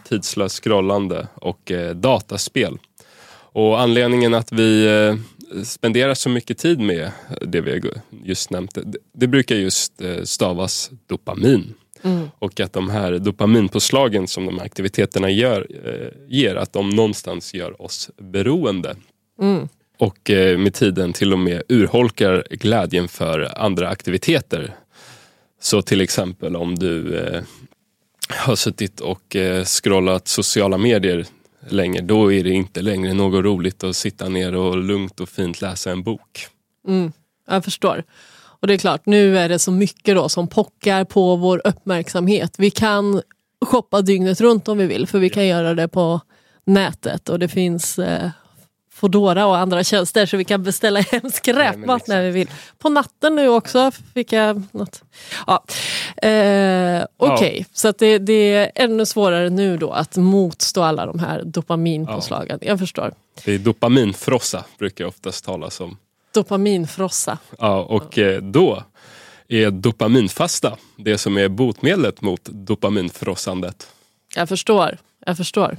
tidslöst 0.09 0.63
scrollande 0.65 1.29
och 1.35 1.71
eh, 1.73 1.95
dataspel. 1.95 2.79
Och 3.53 3.81
anledningen 3.81 4.35
att 4.35 4.53
vi 4.53 4.87
eh, 4.87 5.15
spenderar 5.65 6.15
så 6.15 6.29
mycket 6.29 6.59
tid 6.59 6.81
med 6.81 7.11
det 7.41 7.61
vi 7.61 7.83
just 8.25 8.51
nämnt, 8.51 8.79
det, 9.13 9.27
brukar 9.27 9.57
just 9.57 10.01
eh, 10.01 10.23
stavas 10.23 10.91
dopamin. 11.07 11.75
Och 12.39 12.61
att 12.61 12.73
de 12.73 12.91
här 12.91 13.19
dopaminpåslagen 13.19 14.29
som 14.29 14.47
de 14.47 14.59
här 14.59 14.67
aktiviteterna 14.67 15.31
gör, 15.31 15.67
eh, 15.85 16.09
ger, 16.29 16.57
att 16.57 16.73
de 16.73 16.91
någonstans 16.91 17.55
gör 17.55 17.83
oss 17.83 18.11
beroende. 18.17 18.97
Och 19.99 20.31
eh, 20.31 20.59
med 20.59 20.75
tiden 20.75 21.13
till 21.13 21.33
och 21.33 21.39
med 21.39 21.63
urholkar 21.69 22.45
glädjen 22.51 23.09
för 23.09 23.59
andra 23.59 23.89
aktiviteter. 23.89 24.75
Så 25.61 25.83
till 25.83 26.01
exempel 26.01 26.57
om 26.57 26.75
du 26.75 27.23
har 28.29 28.57
suttit 28.57 29.01
och 29.01 29.37
scrollat 29.65 30.29
sociala 30.29 30.79
medier 30.79 31.27
längre, 31.73 32.03
då 32.03 32.33
är 32.33 32.45
det 32.45 32.51
inte 32.51 32.83
längre 32.83 33.15
något 33.15 33.45
roligt 33.45 33.85
att 33.85 33.97
sitta 33.97 34.29
ner 34.29 34.55
och 34.55 34.77
lugnt 34.77 35.21
och 35.21 35.29
fint 35.29 35.61
läsa 35.61 35.91
en 35.91 36.03
bok. 36.03 36.47
Mm, 36.89 37.13
jag 37.49 37.65
förstår. 37.65 38.05
Och 38.61 38.67
det 38.67 38.75
är 38.75 38.79
klart, 38.79 39.07
nu 39.07 39.39
är 39.39 39.49
det 39.49 39.59
så 39.59 39.73
mycket 39.73 40.17
då 40.17 40.29
som 40.29 40.49
pockar 40.49 41.05
på 41.05 41.37
vår 41.37 41.63
uppmärksamhet. 41.65 42.55
Vi 42.59 42.71
kan 42.71 43.23
shoppa 43.67 44.03
dygnet 44.03 44.41
runt 44.41 44.69
om 44.69 44.79
vi 44.79 44.87
vill, 44.87 45.07
för 45.07 45.19
vi 45.19 45.31
kan 45.31 45.47
göra 45.47 45.75
det 45.75 45.89
på 45.89 46.21
nätet 46.65 47.29
och 47.29 47.39
det 47.39 47.49
finns 47.49 47.99
eh, 47.99 48.31
Foodora 48.99 49.47
och 49.47 49.57
andra 49.57 49.85
tjänster 49.85 50.27
så 50.27 50.37
vi 50.37 50.45
kan 50.45 50.63
beställa 50.63 51.01
hem 51.01 51.31
skräpmat 51.33 52.07
när 52.07 52.23
vi 52.23 52.31
vill. 52.31 52.51
På 52.79 52.89
natten 52.89 53.37
nu 53.37 53.49
också 53.49 53.91
fick 54.15 54.33
jag 54.33 54.63
något. 54.73 55.03
Ja. 55.47 55.65
Eh, 56.29 57.05
Okej, 57.17 57.67
så 57.73 57.89
att 57.89 57.99
det, 57.99 58.19
det 58.19 58.55
är 58.55 58.71
ännu 58.75 59.07
svårare 59.07 59.51
nu 59.51 59.77
då 59.77 59.91
att 59.91 60.17
motstå 60.17 60.83
alla 60.83 61.07
de 61.07 61.19
här 61.19 61.43
dopaminpåslagen. 61.45 62.59
Jag 62.63 62.79
förstår. 62.79 63.13
Det 63.45 63.55
är 63.55 63.59
dopaminfrossa 63.59 64.65
brukar 64.79 65.05
jag 65.05 65.09
oftast 65.09 65.45
talas 65.45 65.81
om. 65.81 65.97
Dopaminfrossa. 66.35 67.39
Ja, 67.59 67.83
och 67.83 68.19
eh, 68.19 68.43
då 68.43 68.83
är 69.49 69.71
dopaminfasta. 69.71 70.77
Det 70.97 71.19
som 71.19 71.37
är 71.37 71.49
botemedlet 71.49 72.21
mot 72.21 72.45
dopaminfrossandet. 72.45 73.89
Jag 74.35 74.49
förstår. 74.49 74.99
Jag 75.27 75.37
förstår. 75.37 75.77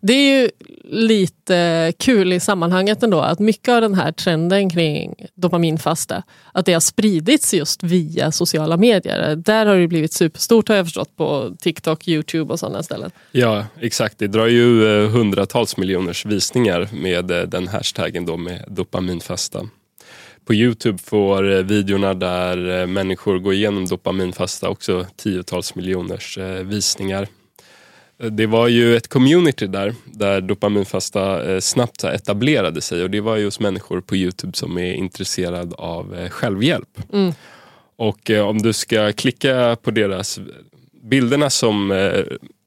Det 0.00 0.12
är 0.12 0.40
ju 0.40 0.50
lite 0.84 1.92
kul 1.98 2.32
i 2.32 2.40
sammanhanget 2.40 3.02
ändå 3.02 3.20
att 3.20 3.38
mycket 3.38 3.68
av 3.68 3.80
den 3.80 3.94
här 3.94 4.12
trenden 4.12 4.70
kring 4.70 5.14
dopaminfasta, 5.34 6.22
att 6.52 6.66
det 6.66 6.72
har 6.72 6.80
spridits 6.80 7.54
just 7.54 7.82
via 7.82 8.32
sociala 8.32 8.76
medier. 8.76 9.36
Där 9.36 9.66
har 9.66 9.76
det 9.76 9.88
blivit 9.88 10.12
superstort 10.12 10.68
har 10.68 10.76
jag 10.76 10.86
förstått 10.86 11.16
på 11.16 11.56
TikTok, 11.60 12.08
Youtube 12.08 12.52
och 12.52 12.58
sådana 12.58 12.82
ställen. 12.82 13.10
Ja, 13.32 13.66
exakt. 13.80 14.18
Det 14.18 14.26
drar 14.26 14.46
ju 14.46 14.86
eh, 15.04 15.10
hundratals 15.10 15.76
miljoners 15.76 16.26
visningar 16.26 16.88
med 16.92 17.30
eh, 17.30 17.42
den 17.42 17.68
hashtaggen 17.68 18.26
då 18.26 18.36
med 18.36 18.64
dopaminfasta. 18.68 19.68
På 20.44 20.54
Youtube 20.54 20.98
får 20.98 21.52
eh, 21.52 21.62
videorna 21.62 22.14
där 22.14 22.86
människor 22.86 23.38
går 23.38 23.52
igenom 23.54 23.86
dopaminfasta 23.86 24.68
också 24.68 25.06
tiotals 25.16 25.74
miljoners 25.74 26.38
visningar. 26.64 27.28
Det 28.30 28.46
var 28.46 28.68
ju 28.68 28.96
ett 28.96 29.08
community 29.08 29.66
där, 29.66 29.94
där 30.04 30.40
dopaminfasta 30.40 31.52
eh, 31.52 31.60
snabbt 31.60 32.04
etablerade 32.04 32.80
sig 32.80 33.02
och 33.02 33.10
det 33.10 33.20
var 33.20 33.36
just 33.36 33.60
människor 33.60 34.00
på 34.00 34.16
Youtube 34.16 34.56
som 34.56 34.78
är 34.78 34.92
intresserade 34.92 35.74
av 35.74 36.14
eh, 36.14 36.28
självhjälp. 36.28 37.12
Mm. 37.12 37.32
Och 37.96 38.30
eh, 38.30 38.46
om 38.46 38.62
du 38.62 38.72
ska 38.72 39.12
klicka 39.12 39.76
på 39.82 39.90
deras 39.90 40.40
bilderna 41.02 41.50
som 41.50 41.92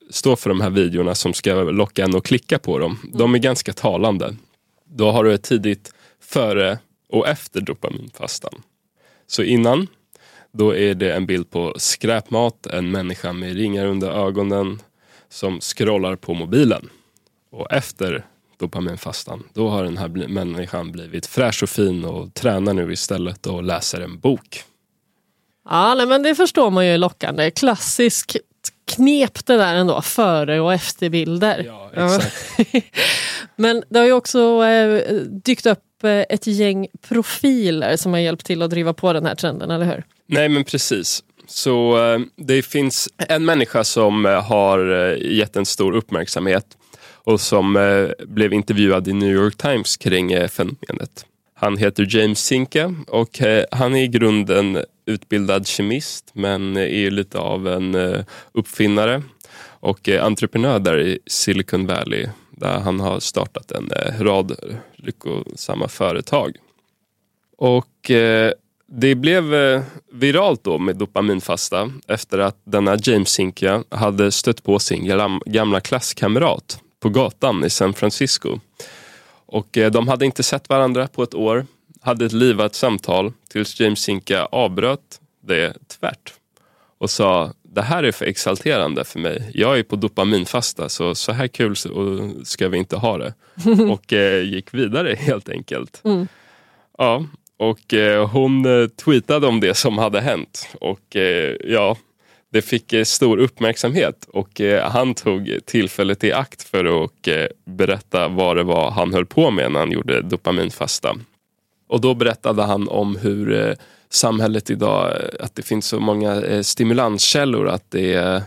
står 0.09 0.35
för 0.35 0.49
de 0.49 0.61
här 0.61 0.69
videorna 0.69 1.15
som 1.15 1.33
ska 1.33 1.53
locka 1.53 2.03
en 2.03 2.15
att 2.15 2.23
klicka 2.23 2.59
på 2.59 2.79
dem. 2.79 2.99
Mm. 3.03 3.17
De 3.17 3.35
är 3.35 3.39
ganska 3.39 3.73
talande. 3.73 4.35
Då 4.85 5.11
har 5.11 5.23
du 5.23 5.33
ett 5.33 5.43
tidigt 5.43 5.93
före 6.21 6.77
och 7.09 7.27
efter 7.27 7.61
dopaminfastan. 7.61 8.61
Så 9.27 9.43
innan, 9.43 9.87
då 10.51 10.75
är 10.75 10.95
det 10.95 11.13
en 11.13 11.25
bild 11.25 11.49
på 11.49 11.73
skräpmat, 11.77 12.65
en 12.65 12.91
människa 12.91 13.33
med 13.33 13.55
ringar 13.55 13.85
under 13.85 14.27
ögonen, 14.27 14.79
som 15.35 15.61
scrollar 15.61 16.15
på 16.15 16.33
mobilen. 16.33 16.89
Och 17.51 17.73
efter 17.73 18.25
dopaminfastan, 18.57 19.43
då 19.53 19.69
har 19.69 19.83
den 19.83 19.97
här 19.97 20.07
människan 20.27 20.91
blivit 20.91 21.25
fräsch 21.25 21.63
och 21.63 21.69
fin 21.69 22.05
och 22.05 22.33
tränar 22.33 22.73
nu 22.73 22.93
istället 22.93 23.47
och 23.47 23.63
läser 23.63 24.01
en 24.01 24.19
bok. 24.19 24.63
Ja, 25.69 25.95
nej, 25.95 26.05
men 26.05 26.23
det 26.23 26.35
förstår 26.35 26.71
man 26.71 26.85
ju 26.85 26.93
är 26.93 26.97
lockande. 26.97 27.51
Klassiskt 27.51 28.35
knep 28.85 29.45
det 29.45 29.57
där 29.57 29.75
ändå, 29.75 30.01
före 30.01 30.59
och 30.59 30.73
efterbilder. 30.73 31.63
Ja, 31.65 31.91
exakt. 31.93 32.59
men 33.55 33.83
det 33.89 33.99
har 33.99 34.05
ju 34.05 34.13
också 34.13 34.63
eh, 34.65 35.15
dykt 35.21 35.65
upp 35.65 36.03
eh, 36.03 36.09
ett 36.11 36.47
gäng 36.47 36.87
profiler 37.07 37.97
som 37.97 38.13
har 38.13 38.19
hjälpt 38.19 38.45
till 38.45 38.61
att 38.61 38.69
driva 38.69 38.93
på 38.93 39.13
den 39.13 39.25
här 39.25 39.35
trenden, 39.35 39.71
eller 39.71 39.85
hur? 39.85 40.03
Nej, 40.25 40.49
men 40.49 40.63
precis. 40.63 41.23
Så 41.47 41.97
eh, 42.13 42.19
det 42.35 42.61
finns 42.61 43.09
en 43.17 43.45
människa 43.45 43.83
som 43.83 44.25
eh, 44.25 44.43
har 44.43 45.09
eh, 45.09 45.31
gett 45.31 45.55
en 45.55 45.65
stor 45.65 45.95
uppmärksamhet 45.95 46.77
och 47.07 47.41
som 47.41 47.73
blev 48.27 48.53
intervjuad 48.53 49.07
i 49.07 49.13
New 49.13 49.31
York 49.31 49.57
Times 49.57 49.97
kring 49.97 50.47
fenomenet. 50.47 51.25
Han 51.53 51.77
heter 51.77 52.07
James 52.09 52.45
Sinke 52.45 52.93
och 53.07 53.39
han 53.71 53.95
är 53.95 54.03
i 54.03 54.07
grunden 54.07 54.83
utbildad 55.05 55.67
kemist 55.67 56.29
men 56.33 56.77
är 56.77 57.11
lite 57.11 57.39
av 57.39 57.67
en 57.67 57.97
uppfinnare 58.51 59.23
och 59.67 60.09
entreprenör 60.09 60.79
där 60.79 60.99
i 60.99 61.19
Silicon 61.27 61.87
Valley 61.87 62.27
där 62.51 62.79
han 62.79 62.99
har 62.99 63.19
startat 63.19 63.71
en 63.71 63.89
rad 64.19 64.55
lyckosamma 64.95 65.87
företag. 65.87 66.57
Och 67.57 68.11
det 68.87 69.15
blev 69.15 69.53
eh, 69.53 69.81
viralt 70.11 70.63
då 70.63 70.77
med 70.77 70.95
dopaminfasta 70.95 71.91
efter 72.07 72.39
att 72.39 72.57
denna 72.63 72.97
James 73.01 73.29
Sinkia 73.29 73.83
hade 73.89 74.31
stött 74.31 74.63
på 74.63 74.79
sin 74.79 75.05
gamla 75.45 75.79
klasskamrat 75.79 76.79
på 76.99 77.09
gatan 77.09 77.63
i 77.63 77.69
San 77.69 77.93
Francisco. 77.93 78.59
Och 79.45 79.77
eh, 79.77 79.91
de 79.91 80.07
hade 80.07 80.25
inte 80.25 80.43
sett 80.43 80.69
varandra 80.69 81.07
på 81.07 81.23
ett 81.23 81.33
år, 81.33 81.65
hade 82.01 82.25
ett 82.25 82.31
livat 82.31 82.75
samtal 82.75 83.33
tills 83.49 83.79
James 83.79 83.99
Sinkia 83.99 84.45
avbröt 84.45 85.19
det 85.41 85.77
tvärt 85.87 86.33
och 86.97 87.09
sa 87.09 87.53
det 87.63 87.81
här 87.81 88.03
är 88.03 88.11
för 88.11 88.25
exalterande 88.25 89.03
för 89.03 89.19
mig. 89.19 89.51
Jag 89.53 89.79
är 89.79 89.83
på 89.83 89.95
dopaminfasta 89.95 90.89
så 90.89 91.15
så 91.15 91.31
här 91.31 91.47
kul 91.47 91.75
ska 92.45 92.69
vi 92.69 92.77
inte 92.77 92.95
ha 92.97 93.17
det. 93.17 93.33
Och 93.91 94.13
eh, 94.13 94.43
gick 94.43 94.73
vidare 94.73 95.15
helt 95.15 95.49
enkelt. 95.49 96.01
Mm. 96.03 96.27
Ja, 96.97 97.25
och 97.57 97.93
eh, 97.93 98.29
hon 98.29 98.65
eh, 98.65 98.87
tweetade 98.87 99.47
om 99.47 99.59
det 99.59 99.73
som 99.73 99.97
hade 99.97 100.21
hänt. 100.21 100.67
Och 100.81 101.15
eh, 101.15 101.55
ja, 101.63 101.97
det 102.51 102.61
fick 102.61 102.93
eh, 102.93 103.03
stor 103.03 103.37
uppmärksamhet 103.37 104.27
och 104.33 104.61
eh, 104.61 104.91
han 104.91 105.13
tog 105.13 105.59
tillfället 105.65 106.23
i 106.23 106.33
akt 106.33 106.63
för 106.63 107.03
att 107.03 107.27
eh, 107.27 107.45
berätta 107.65 108.27
vad 108.27 108.57
det 108.57 108.63
var 108.63 108.91
han 108.91 109.13
höll 109.13 109.25
på 109.25 109.51
med 109.51 109.71
när 109.71 109.79
han 109.79 109.91
gjorde 109.91 110.21
dopaminfasta. 110.21 111.15
Och 111.87 112.01
då 112.01 112.13
berättade 112.13 112.63
han 112.63 112.87
om 112.87 113.15
hur 113.15 113.67
eh, 113.67 113.73
samhället 114.09 114.69
idag, 114.69 115.11
eh, 115.11 115.45
att 115.45 115.55
det 115.55 115.63
finns 115.63 115.87
så 115.87 115.99
många 115.99 116.63
stimulanskällor 116.63 117.67
att 117.67 117.91
det 117.91 118.43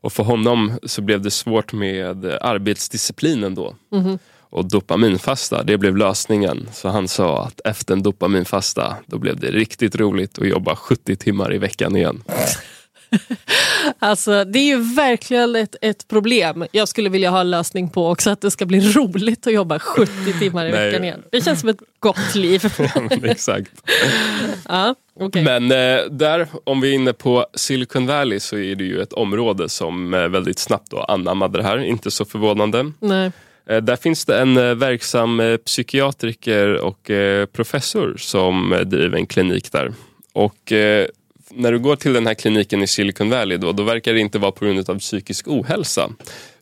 och 0.00 0.12
för 0.12 0.22
honom 0.22 0.72
så 0.82 1.02
blev 1.02 1.20
det 1.20 1.30
svårt 1.30 1.72
med 1.72 2.24
arbetsdisciplinen 2.24 3.54
då. 3.54 3.74
Mm 3.92 4.04
-hmm 4.04 4.18
och 4.54 4.64
dopaminfasta, 4.64 5.62
det 5.62 5.78
blev 5.78 5.96
lösningen. 5.96 6.68
Så 6.72 6.88
han 6.88 7.08
sa 7.08 7.44
att 7.44 7.60
efter 7.64 7.94
en 7.94 8.02
dopaminfasta, 8.02 8.96
då 9.06 9.18
blev 9.18 9.40
det 9.40 9.50
riktigt 9.50 9.96
roligt 9.96 10.38
att 10.38 10.48
jobba 10.48 10.76
70 10.76 11.16
timmar 11.16 11.54
i 11.54 11.58
veckan 11.58 11.96
igen. 11.96 12.22
Alltså 13.98 14.44
det 14.44 14.58
är 14.58 14.64
ju 14.64 14.94
verkligen 14.94 15.56
ett, 15.56 15.76
ett 15.80 16.08
problem 16.08 16.66
jag 16.72 16.88
skulle 16.88 17.08
vilja 17.08 17.30
ha 17.30 17.40
en 17.40 17.50
lösning 17.50 17.90
på 17.90 18.10
också, 18.10 18.30
att 18.30 18.40
det 18.40 18.50
ska 18.50 18.66
bli 18.66 18.80
roligt 18.80 19.46
att 19.46 19.52
jobba 19.52 19.78
70 19.78 20.12
timmar 20.38 20.66
i 20.66 20.70
Nej. 20.70 20.86
veckan 20.86 21.04
igen. 21.04 21.22
Det 21.32 21.44
känns 21.44 21.60
som 21.60 21.68
ett 21.68 21.82
gott 21.98 22.34
liv. 22.34 22.64
Exakt. 23.22 23.70
ja, 24.68 24.94
okay. 25.14 25.44
Men 25.44 25.70
eh, 25.70 26.04
där, 26.10 26.48
om 26.64 26.80
vi 26.80 26.90
är 26.90 26.94
inne 26.94 27.12
på 27.12 27.46
Silicon 27.54 28.06
Valley 28.06 28.40
så 28.40 28.56
är 28.56 28.74
det 28.74 28.84
ju 28.84 29.00
ett 29.00 29.12
område 29.12 29.68
som 29.68 30.14
eh, 30.14 30.28
väldigt 30.28 30.58
snabbt 30.58 30.90
då 30.90 30.98
anammade 30.98 31.58
det 31.58 31.64
här, 31.64 31.78
inte 31.78 32.10
så 32.10 32.24
förvånande. 32.24 32.92
Nej. 33.00 33.32
Eh, 33.66 33.82
där 33.82 33.96
finns 33.96 34.24
det 34.24 34.40
en 34.40 34.56
eh, 34.56 34.74
verksam 34.74 35.40
eh, 35.40 35.56
psykiatriker 35.56 36.74
och 36.74 37.10
professor 37.52 38.16
som 38.18 38.82
driver 38.84 39.16
en 39.18 39.26
klinik 39.26 39.72
där. 39.72 39.92
Och 40.32 40.72
när 41.50 41.72
du 41.72 41.78
går 41.78 41.96
till 41.96 42.12
den 42.12 42.26
här 42.26 42.34
kliniken 42.34 42.82
i 42.82 42.86
Silicon 42.86 43.30
Valley 43.30 43.58
då, 43.58 43.72
då 43.72 43.82
verkar 43.82 44.12
det 44.12 44.20
inte 44.20 44.38
vara 44.38 44.52
på 44.52 44.64
grund 44.64 44.90
av 44.90 44.98
psykisk 44.98 45.48
ohälsa 45.48 46.10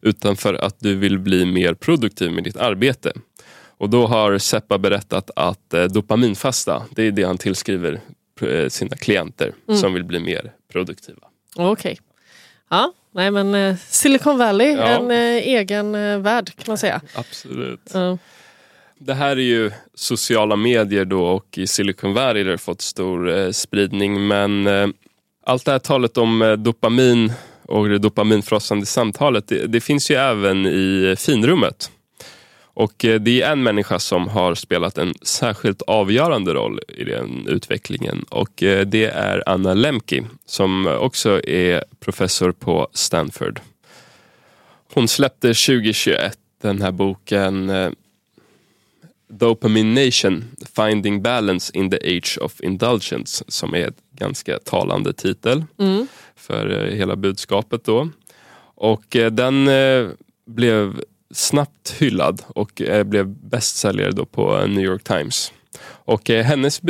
utan 0.01 0.37
för 0.37 0.55
att 0.55 0.77
du 0.79 0.95
vill 0.95 1.19
bli 1.19 1.45
mer 1.45 1.75
produktiv 1.75 2.33
med 2.33 2.45
ditt 2.45 2.57
arbete. 2.57 3.13
Och 3.79 3.91
då 3.91 4.07
har 4.07 4.39
Seppa 4.39 4.79
berättat 4.79 5.31
att 5.37 5.75
dopaminfasta, 5.91 6.83
det 6.91 7.03
är 7.03 7.11
det 7.11 7.23
han 7.23 7.39
tillskriver 7.39 8.01
sina 8.69 8.97
klienter 8.97 9.53
mm. 9.69 9.81
som 9.81 9.95
vill 9.95 10.05
bli 10.05 10.21
mer 10.21 10.53
produktiva. 10.73 11.29
Okej. 11.57 11.71
Okay. 11.71 11.97
Ja, 12.71 12.93
nej 13.13 13.31
men 13.31 13.55
eh, 13.55 13.77
Silicon 13.89 14.39
Valley, 14.39 14.73
ja. 14.73 14.87
en 14.87 15.11
eh, 15.11 15.37
egen 15.37 15.95
eh, 15.95 16.19
värld 16.19 16.47
kan 16.57 16.65
man 16.67 16.79
säga. 16.79 17.01
Absolut. 17.15 17.91
Ja. 17.95 18.19
Det 18.99 19.15
här 19.15 19.31
är 19.37 19.41
ju 19.41 19.71
sociala 19.95 20.57
medier 20.57 21.05
då 21.05 21.25
och 21.25 21.59
i 21.59 21.67
Silicon 21.67 22.15
Valley 22.15 22.45
har 22.45 22.51
det 22.51 22.59
fått 22.59 22.81
stor 22.81 23.39
eh, 23.39 23.51
spridning 23.51 24.27
men 24.27 24.67
eh, 24.67 24.87
allt 25.47 25.65
det 25.65 25.73
här 25.73 25.79
talet 25.79 26.19
om 26.19 26.43
eh, 26.43 26.53
dopamin 26.53 27.33
och 27.67 27.89
det 27.89 27.99
dopaminfrossande 27.99 28.87
samtalet 28.87 29.49
det, 29.49 29.67
det 29.67 29.81
finns 29.81 30.11
ju 30.11 30.15
även 30.15 30.67
i 30.67 31.15
finrummet. 31.19 31.91
Och 32.75 33.05
eh, 33.05 33.21
det 33.21 33.43
är 33.43 33.53
en 33.53 33.63
människa 33.63 33.99
som 33.99 34.29
har 34.29 34.55
spelat 34.55 34.99
en 34.99 35.15
särskilt 35.23 35.83
avgörande 35.83 36.55
roll 36.55 36.81
i 36.89 37.05
den 37.05 37.47
utvecklingen 37.49 38.25
och 38.29 38.63
eh, 38.63 38.87
det 38.87 39.05
är 39.05 39.43
Anna 39.47 39.75
Lemke 39.75 40.25
som 40.47 40.87
också 40.87 41.45
är 41.45 41.85
professor 42.01 42.53
på 42.53 42.89
Stanford. 42.93 43.61
Hon 44.95 45.09
släppte 45.09 45.49
2021 45.49 46.39
den 46.63 46.83
här 46.83 46.93
boken 46.93 47.71
eh, 47.71 47.91
Dopamination, 49.29 50.45
Finding 50.77 51.23
Balance 51.23 51.79
in 51.79 51.91
the 51.91 52.17
Age 52.17 52.39
of 52.41 52.61
Indulgence 52.61 53.45
som 53.49 53.75
är 53.75 53.87
en 53.87 53.95
ganska 54.13 54.59
talande 54.59 55.13
titel 55.13 55.65
mm. 55.79 56.07
för 56.37 56.91
hela 56.91 57.17
budskapet. 57.17 57.85
då. 57.85 58.09
Och 58.75 59.17
den 59.31 59.69
blev 60.47 61.01
snabbt 61.33 61.95
hyllad 61.99 62.43
och 62.49 62.83
eh, 62.83 63.05
blev 63.05 63.27
bästsäljare 63.27 64.11
då 64.11 64.25
på 64.25 64.67
New 64.67 64.85
York 64.85 65.05
Times. 65.05 65.53
Och 65.85 66.31
eh, 66.31 66.45
hennes 66.45 66.83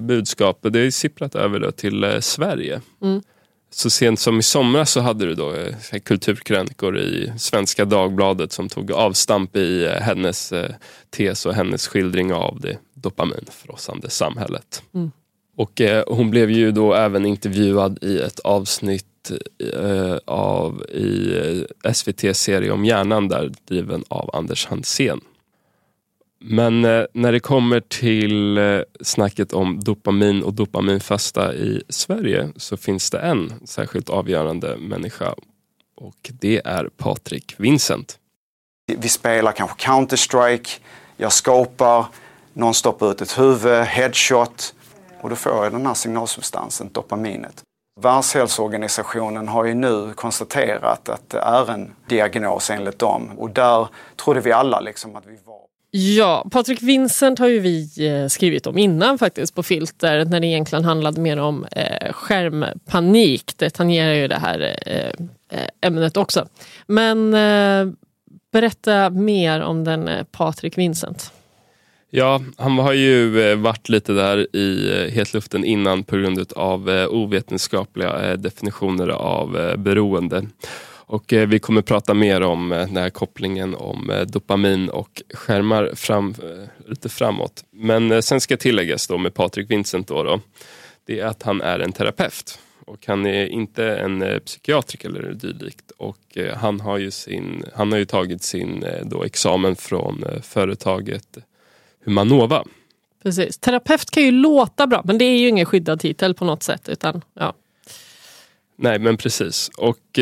budskap 0.00 0.58
det 0.62 0.80
är 0.80 0.90
sipprat 0.90 1.34
över 1.34 1.60
då 1.60 1.72
till 1.72 2.04
eh, 2.04 2.20
Sverige. 2.20 2.80
Mm. 3.02 3.22
Så 3.70 3.90
sent 3.90 4.20
som 4.20 4.38
i 4.38 4.42
somras 4.42 4.90
så 4.90 5.00
hade 5.00 5.26
du 5.26 5.34
då 5.34 5.54
kulturkrönikor 6.04 6.98
i 6.98 7.32
Svenska 7.38 7.84
Dagbladet 7.84 8.52
som 8.52 8.68
tog 8.68 8.92
avstamp 8.92 9.56
i 9.56 9.88
hennes 10.00 10.52
tes 11.10 11.46
och 11.46 11.54
hennes 11.54 11.88
skildring 11.88 12.32
av 12.32 12.60
det 12.60 12.78
dopaminfrossande 12.94 14.10
samhället. 14.10 14.82
Mm. 14.94 15.10
Och 15.56 15.80
eh, 15.80 16.04
hon 16.06 16.30
blev 16.30 16.50
ju 16.50 16.72
då 16.72 16.94
även 16.94 17.26
intervjuad 17.26 17.98
i 18.02 18.18
ett 18.18 18.40
avsnitt 18.40 19.06
eh, 19.30 20.16
av 20.24 20.84
i 20.88 21.36
eh, 21.84 21.92
SVT 21.92 22.36
serie 22.36 22.70
om 22.70 22.84
hjärnan 22.84 23.28
där 23.28 23.52
driven 23.68 24.04
av 24.08 24.30
Anders 24.36 24.66
Hansén. 24.66 25.20
Men 26.40 26.84
eh, 26.84 27.04
när 27.12 27.32
det 27.32 27.40
kommer 27.40 27.80
till 27.80 28.58
eh, 28.58 28.80
snacket 29.00 29.52
om 29.52 29.80
dopamin 29.84 30.42
och 30.42 30.54
dopaminfasta 30.54 31.54
i 31.54 31.82
Sverige 31.88 32.52
så 32.56 32.76
finns 32.76 33.10
det 33.10 33.18
en 33.18 33.52
särskilt 33.64 34.10
avgörande 34.10 34.76
människa 34.76 35.34
och 35.96 36.30
det 36.40 36.62
är 36.64 36.88
Patrik 36.96 37.54
Vincent. 37.58 38.18
Vi 38.98 39.08
spelar 39.08 39.52
kanske 39.52 39.86
Counter-Strike, 39.88 40.68
jag 41.16 41.32
skapar, 41.32 42.06
någon 42.52 42.74
stoppar 42.74 43.10
ut 43.10 43.20
ett 43.20 43.38
huvud, 43.38 43.84
headshot 43.84 44.74
och 45.20 45.30
då 45.30 45.36
får 45.36 45.52
jag 45.52 45.72
den 45.72 45.86
här 45.86 45.94
signalsubstansen, 45.94 46.90
dopaminet. 46.92 47.62
Världshälsoorganisationen 48.00 49.48
har 49.48 49.64
ju 49.64 49.74
nu 49.74 50.12
konstaterat 50.14 51.08
att 51.08 51.30
det 51.30 51.38
är 51.38 51.70
en 51.70 51.92
diagnos 52.08 52.70
enligt 52.70 52.98
dem 52.98 53.30
och 53.38 53.50
där 53.50 53.88
trodde 54.16 54.40
vi 54.40 54.52
alla 54.52 54.80
liksom 54.80 55.16
att 55.16 55.26
vi 55.26 55.38
var. 55.44 55.56
Ja, 55.90 56.46
Patrik 56.50 56.82
Vincent 56.82 57.38
har 57.38 57.48
ju 57.48 57.60
vi 57.60 58.08
eh, 58.08 58.28
skrivit 58.28 58.66
om 58.66 58.78
innan 58.78 59.18
faktiskt 59.18 59.54
på 59.54 59.62
Filter 59.62 60.24
när 60.24 60.40
det 60.40 60.46
egentligen 60.46 60.84
handlade 60.84 61.20
mer 61.20 61.38
om 61.38 61.66
eh, 61.72 62.12
skärmpanik. 62.12 63.52
Det 63.56 63.70
tangerar 63.70 64.12
ju 64.12 64.28
det 64.28 64.38
här 64.38 64.76
eh, 64.86 65.10
eh 65.58 65.68
ämnet 65.80 66.16
också. 66.16 66.48
Men 66.86 67.34
eh, 67.34 67.94
berätta 68.52 69.10
mer 69.10 69.60
om 69.60 69.84
den 69.84 70.08
eh, 70.08 70.24
Patrik 70.24 70.78
Vincent. 70.78 71.32
Ja, 72.18 72.42
han 72.56 72.78
har 72.78 72.92
ju 72.92 73.40
eh, 73.40 73.56
varit 73.56 73.88
lite 73.88 74.12
där 74.12 74.56
i 74.56 74.90
eh, 74.90 75.12
hetluften 75.12 75.64
innan 75.64 76.04
på 76.04 76.16
grund 76.16 76.52
av 76.52 76.90
eh, 76.90 77.08
ovetenskapliga 77.08 78.36
definitioner 78.36 79.08
av 79.08 79.74
beroende. 79.78 80.46
Och 80.88 81.24
vi 81.32 81.58
kommer 81.58 81.82
prata 81.82 82.14
mer 82.14 82.40
om 82.40 82.68
den 82.68 82.96
här 82.96 83.10
kopplingen 83.10 83.74
om 83.74 84.24
dopamin 84.28 84.88
och 84.88 85.22
skärmar 85.34 85.90
fram, 85.94 86.34
lite 86.86 87.08
framåt. 87.08 87.64
Men 87.70 88.22
sen 88.22 88.40
ska 88.40 88.56
tilläggas 88.56 89.06
då 89.06 89.18
med 89.18 89.34
Patrik 89.34 89.70
Vincent 89.70 90.08
då, 90.08 90.22
då, 90.22 90.40
det 91.06 91.20
är 91.20 91.26
att 91.26 91.42
han 91.42 91.60
är 91.60 91.78
en 91.78 91.92
terapeut. 91.92 92.58
Och 92.86 93.06
han 93.06 93.26
är 93.26 93.46
inte 93.46 93.96
en 93.96 94.40
psykiatriker 94.44 95.08
eller 95.08 95.32
dylikt. 95.32 95.90
Och 95.96 96.38
han 96.54 96.80
har 96.80 96.98
ju, 96.98 97.10
sin, 97.10 97.64
han 97.74 97.92
har 97.92 97.98
ju 97.98 98.04
tagit 98.04 98.42
sin 98.42 98.84
då 99.02 99.24
examen 99.24 99.76
från 99.76 100.24
företaget 100.42 101.38
Humanova. 102.06 102.64
Precis. 103.22 103.58
Terapeut 103.58 104.10
kan 104.10 104.22
ju 104.22 104.30
låta 104.30 104.86
bra 104.86 105.02
men 105.04 105.18
det 105.18 105.24
är 105.24 105.38
ju 105.38 105.48
ingen 105.48 105.66
skyddad 105.66 106.00
titel 106.00 106.34
på 106.34 106.44
något 106.44 106.62
sätt. 106.62 106.88
Utan, 106.88 107.22
ja. 107.34 107.54
Nej 108.76 108.98
men 108.98 109.16
precis. 109.16 109.70
Och 109.76 110.18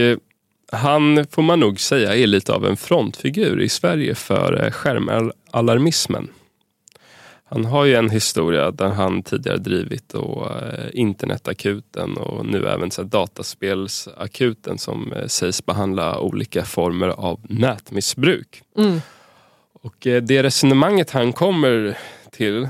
han 0.72 1.26
får 1.30 1.42
man 1.42 1.60
nog 1.60 1.80
säga 1.80 2.16
är 2.16 2.26
lite 2.26 2.52
av 2.52 2.66
en 2.66 2.76
frontfigur 2.76 3.60
i 3.60 3.68
Sverige 3.68 4.14
för 4.14 4.64
eh, 4.64 4.70
skärmalarmismen. 4.70 6.28
Han 7.44 7.64
har 7.64 7.84
ju 7.84 7.94
en 7.94 8.10
historia 8.10 8.70
där 8.70 8.88
han 8.88 9.22
tidigare 9.22 9.58
drivit 9.58 10.08
då, 10.08 10.52
eh, 10.60 10.84
internetakuten 10.92 12.16
och 12.16 12.46
nu 12.46 12.66
även 12.66 12.90
så 12.90 13.02
dataspelsakuten 13.02 14.78
som 14.78 15.12
eh, 15.12 15.26
sägs 15.26 15.66
behandla 15.66 16.20
olika 16.20 16.64
former 16.64 17.08
av 17.08 17.40
nätmissbruk. 17.48 18.62
Mm. 18.78 19.00
Och 19.84 20.06
eh, 20.06 20.22
det 20.22 20.42
resonemanget 20.42 21.10
han 21.10 21.32
kommer 21.32 21.98
till 22.30 22.68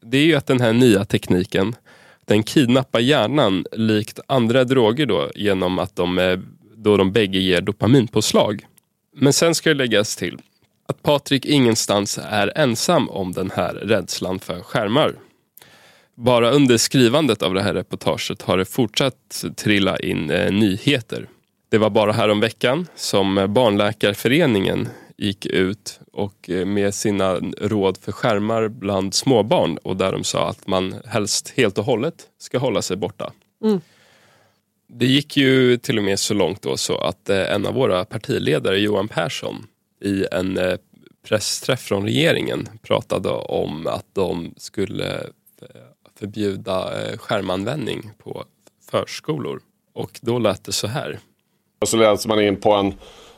det 0.00 0.18
är 0.18 0.24
ju 0.24 0.34
att 0.34 0.46
den 0.46 0.60
här 0.60 0.72
nya 0.72 1.04
tekniken 1.04 1.76
den 2.24 2.42
kidnappar 2.42 3.00
hjärnan 3.00 3.66
likt 3.72 4.20
andra 4.26 4.64
droger 4.64 5.06
då 5.06 5.30
genom 5.34 5.78
att 5.78 5.96
de 5.96 6.18
eh, 6.18 6.38
då 6.76 6.96
de 6.96 7.12
bägge 7.12 7.38
ger 7.38 7.60
dopaminpåslag. 7.60 8.66
Men 9.16 9.32
sen 9.32 9.54
ska 9.54 9.70
det 9.70 9.74
läggas 9.74 10.16
till 10.16 10.38
att 10.88 11.02
Patrik 11.02 11.44
ingenstans 11.44 12.18
är 12.22 12.58
ensam 12.58 13.10
om 13.10 13.32
den 13.32 13.50
här 13.50 13.74
rädslan 13.74 14.38
för 14.38 14.60
skärmar. 14.60 15.14
Bara 16.14 16.50
under 16.50 16.76
skrivandet 16.76 17.42
av 17.42 17.54
det 17.54 17.62
här 17.62 17.74
reportaget 17.74 18.42
har 18.42 18.58
det 18.58 18.64
fortsatt 18.64 19.44
trilla 19.56 19.98
in 19.98 20.30
eh, 20.30 20.52
nyheter. 20.52 21.28
Det 21.70 21.78
var 21.78 21.90
bara 21.90 22.12
här 22.12 22.28
om 22.28 22.40
veckan 22.40 22.86
som 22.94 23.46
Barnläkarföreningen 23.48 24.88
gick 25.16 25.46
ut 25.46 26.00
och 26.12 26.50
eh, 26.50 26.66
med 26.66 26.94
sina 26.94 27.34
råd 27.60 27.98
för 27.98 28.12
skärmar 28.12 28.68
bland 28.68 29.14
småbarn 29.14 29.76
och 29.76 29.96
där 29.96 30.12
de 30.12 30.24
sa 30.24 30.48
att 30.48 30.66
man 30.66 30.94
helst 31.06 31.52
helt 31.56 31.78
och 31.78 31.84
hållet 31.84 32.14
ska 32.38 32.58
hålla 32.58 32.82
sig 32.82 32.96
borta. 32.96 33.32
Mm. 33.64 33.80
Det 34.86 35.06
gick 35.06 35.36
ju 35.36 35.76
till 35.76 35.98
och 35.98 36.04
med 36.04 36.18
så 36.18 36.34
långt 36.34 36.62
då 36.62 36.76
så 36.76 36.98
att 36.98 37.30
eh, 37.30 37.54
en 37.54 37.66
av 37.66 37.74
våra 37.74 38.04
partiledare, 38.04 38.78
Johan 38.78 39.08
Persson, 39.08 39.66
i 40.00 40.26
en 40.32 40.58
eh, 40.58 40.76
pressträff 41.28 41.80
från 41.80 42.04
regeringen 42.04 42.68
pratade 42.82 43.28
om 43.30 43.86
att 43.86 44.06
de 44.12 44.54
skulle 44.56 45.26
förbjuda 46.18 46.90
skärmanvändning 47.16 48.10
på 48.18 48.44
förskolor. 48.90 49.60
Och 49.92 50.18
då 50.22 50.38
lät 50.38 50.64
det 50.64 50.72
så 50.72 50.86
här. 50.86 51.18
Så 51.86 51.96
leds 51.96 52.26
man 52.26 52.40
in 52.42 52.60
på 52.60 52.72
en 52.72 52.94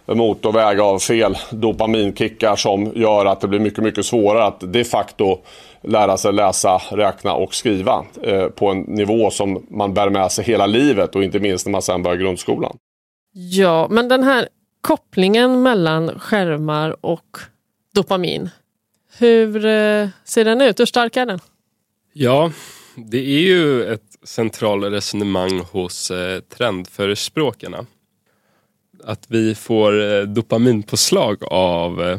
motorväg 0.07 0.81
av 0.81 0.99
fel 0.99 1.37
dopaminkickar 1.51 2.57
som 2.57 2.93
gör 2.95 3.27
att 3.27 3.41
det 3.41 3.49
blir 3.49 3.61
mycket, 3.61 3.85
mycket 3.85 4.07
svårare 4.07 4.45
att 4.45 4.61
de 4.61 4.85
facto 4.85 5.39
lära 5.83 6.17
sig 6.17 6.33
läsa, 6.33 6.83
räkna 6.91 7.33
och 7.35 7.55
skriva 7.55 8.05
eh, 8.23 8.47
på 8.47 8.69
en 8.69 8.81
nivå 8.81 9.31
som 9.31 9.67
man 9.71 9.95
bär 9.95 10.11
med 10.11 10.33
sig 10.33 10.45
hela 10.45 10.67
livet 10.67 11.17
och 11.17 11.25
inte 11.25 11.39
minst 11.39 11.67
när 11.67 11.73
man 11.73 11.83
sen 11.83 12.03
börjar 12.03 12.17
grundskolan. 12.17 12.77
Ja, 13.33 13.87
men 13.91 14.09
den 14.09 14.23
här 14.23 14.49
kopplingen 14.81 15.63
mellan 15.63 16.19
skärmar 16.19 16.97
och 17.01 17.39
dopamin. 17.95 18.51
Hur 19.19 19.57
eh, 19.57 20.09
ser 20.25 20.45
den 20.45 20.61
ut? 20.61 20.81
Hur 20.81 20.87
stark 20.87 21.17
är 21.17 21.27
den? 21.27 21.41
Ja, 22.13 22.53
det 22.97 23.19
är 23.19 23.41
ju 23.41 23.85
ett 23.85 24.03
centralt 24.25 24.85
resonemang 24.85 25.61
hos 25.61 26.11
eh, 26.11 26.41
trendförespråkarna. 26.41 27.87
Att 29.07 29.27
vi 29.29 29.55
får 29.55 30.13
eh, 30.13 30.23
dopaminpåslag 30.23 31.45
av 31.51 32.03
eh, 32.03 32.19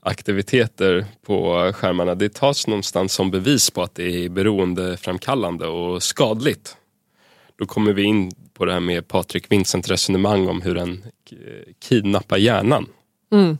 aktiviteter 0.00 1.04
på 1.26 1.70
skärmarna 1.74 2.14
det 2.14 2.34
tas 2.34 2.66
någonstans 2.66 3.12
som 3.12 3.30
bevis 3.30 3.70
på 3.70 3.82
att 3.82 3.94
det 3.94 4.24
är 4.24 4.28
beroendeframkallande 4.28 5.66
och 5.66 6.02
skadligt. 6.02 6.76
Då 7.58 7.66
kommer 7.66 7.92
vi 7.92 8.02
in 8.02 8.32
på 8.54 8.64
det 8.64 8.72
här 8.72 8.80
med 8.80 9.08
Patrik 9.08 9.52
Vincent 9.52 9.90
resonemang 9.90 10.48
om 10.48 10.62
hur 10.62 10.74
den 10.74 11.04
kidnappar 11.88 12.36
hjärnan. 12.36 12.86
Mm. 13.32 13.58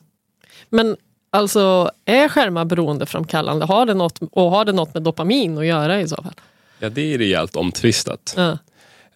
Men 0.69 0.97
alltså 1.31 1.91
är 2.05 2.29
skärmar 2.29 2.65
beroendeframkallande? 2.65 3.67
Har 3.67 3.87
det 3.87 3.95
något, 3.95 4.19
och 4.31 4.51
har 4.51 4.65
det 4.65 4.73
något 4.73 4.95
med 4.95 5.03
dopamin 5.03 5.59
att 5.59 5.67
göra 5.67 6.01
i 6.01 6.09
så 6.09 6.17
fall? 6.17 6.35
Ja, 6.79 6.89
det 6.89 7.15
är 7.15 7.19
rejält 7.19 7.57
omtvistat. 7.57 8.35
Ja. 8.37 8.59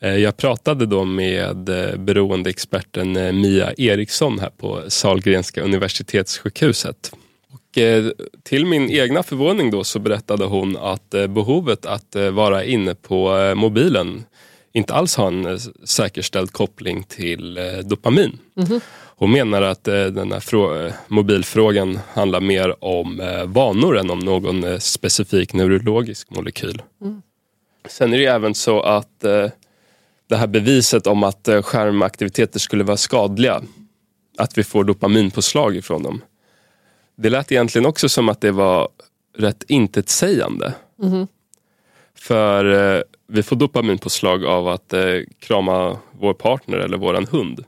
Eh, 0.00 0.16
jag 0.16 0.36
pratade 0.36 0.86
då 0.86 1.04
med 1.04 1.68
eh, 1.68 1.96
beroendeexperten 1.96 3.16
eh, 3.16 3.32
Mia 3.32 3.72
Eriksson 3.76 4.38
här 4.38 4.50
på 4.50 4.82
Salgrenska 4.88 5.62
universitetssjukhuset. 5.62 7.12
Och 7.52 7.78
till 8.42 8.66
min 8.66 8.90
egna 8.90 9.22
förvåning 9.22 9.70
då 9.70 9.84
så 9.84 9.98
berättade 9.98 10.44
hon 10.44 10.76
att 10.76 11.10
behovet 11.10 11.86
att 11.86 12.16
vara 12.32 12.64
inne 12.64 12.94
på 12.94 13.52
mobilen 13.56 14.24
inte 14.72 14.94
alls 14.94 15.16
har 15.16 15.26
en 15.26 15.58
säkerställd 15.84 16.52
koppling 16.52 17.02
till 17.02 17.58
dopamin. 17.84 18.38
Mm. 18.56 18.80
Hon 19.16 19.32
menar 19.32 19.62
att 19.62 19.84
den 19.84 20.32
här 20.32 21.12
mobilfrågan 21.12 21.98
handlar 22.12 22.40
mer 22.40 22.84
om 22.84 23.22
vanor 23.46 23.98
än 23.98 24.10
om 24.10 24.18
någon 24.18 24.80
specifik 24.80 25.52
neurologisk 25.52 26.30
molekyl. 26.30 26.82
Mm. 27.02 27.22
Sen 27.88 28.14
är 28.14 28.18
det 28.18 28.26
även 28.26 28.54
så 28.54 28.80
att 28.80 29.24
det 30.28 30.36
här 30.36 30.46
beviset 30.46 31.06
om 31.06 31.22
att 31.22 31.48
eh, 31.48 31.62
skärmaktiviteter 31.62 32.58
skulle 32.58 32.84
vara 32.84 32.96
skadliga. 32.96 33.62
Att 34.38 34.58
vi 34.58 34.64
får 34.64 34.84
dopaminpåslag 34.84 35.76
ifrån 35.76 36.02
dem. 36.02 36.20
Det 37.16 37.30
lät 37.30 37.52
egentligen 37.52 37.86
också 37.86 38.08
som 38.08 38.28
att 38.28 38.40
det 38.40 38.50
var 38.50 38.88
rätt 39.36 39.64
intetsägande. 39.68 40.74
Mm. 41.02 41.26
För 42.18 42.94
eh, 42.96 43.02
vi 43.26 43.42
får 43.42 43.56
dopaminpåslag 43.56 44.44
av 44.44 44.68
att 44.68 44.92
eh, 44.92 45.02
krama 45.40 45.98
vår 46.12 46.34
partner 46.34 46.76
eller 46.76 46.96
våran 46.96 47.26
hund. 47.26 47.64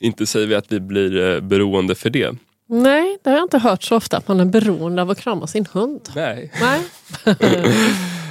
Inte 0.00 0.26
säger 0.26 0.46
vi 0.46 0.54
att 0.54 0.72
vi 0.72 0.80
blir 0.80 1.34
eh, 1.34 1.40
beroende 1.40 1.94
för 1.94 2.10
det. 2.10 2.36
Nej, 2.66 3.18
det 3.22 3.30
har 3.30 3.36
jag 3.36 3.44
inte 3.44 3.58
hört 3.58 3.82
så 3.82 3.96
ofta, 3.96 4.16
att 4.16 4.28
man 4.28 4.40
är 4.40 4.44
beroende 4.44 5.02
av 5.02 5.10
att 5.10 5.18
krama 5.18 5.46
sin 5.46 5.66
hund. 5.72 6.08
Nej. 6.14 6.52
Nej. 6.60 6.80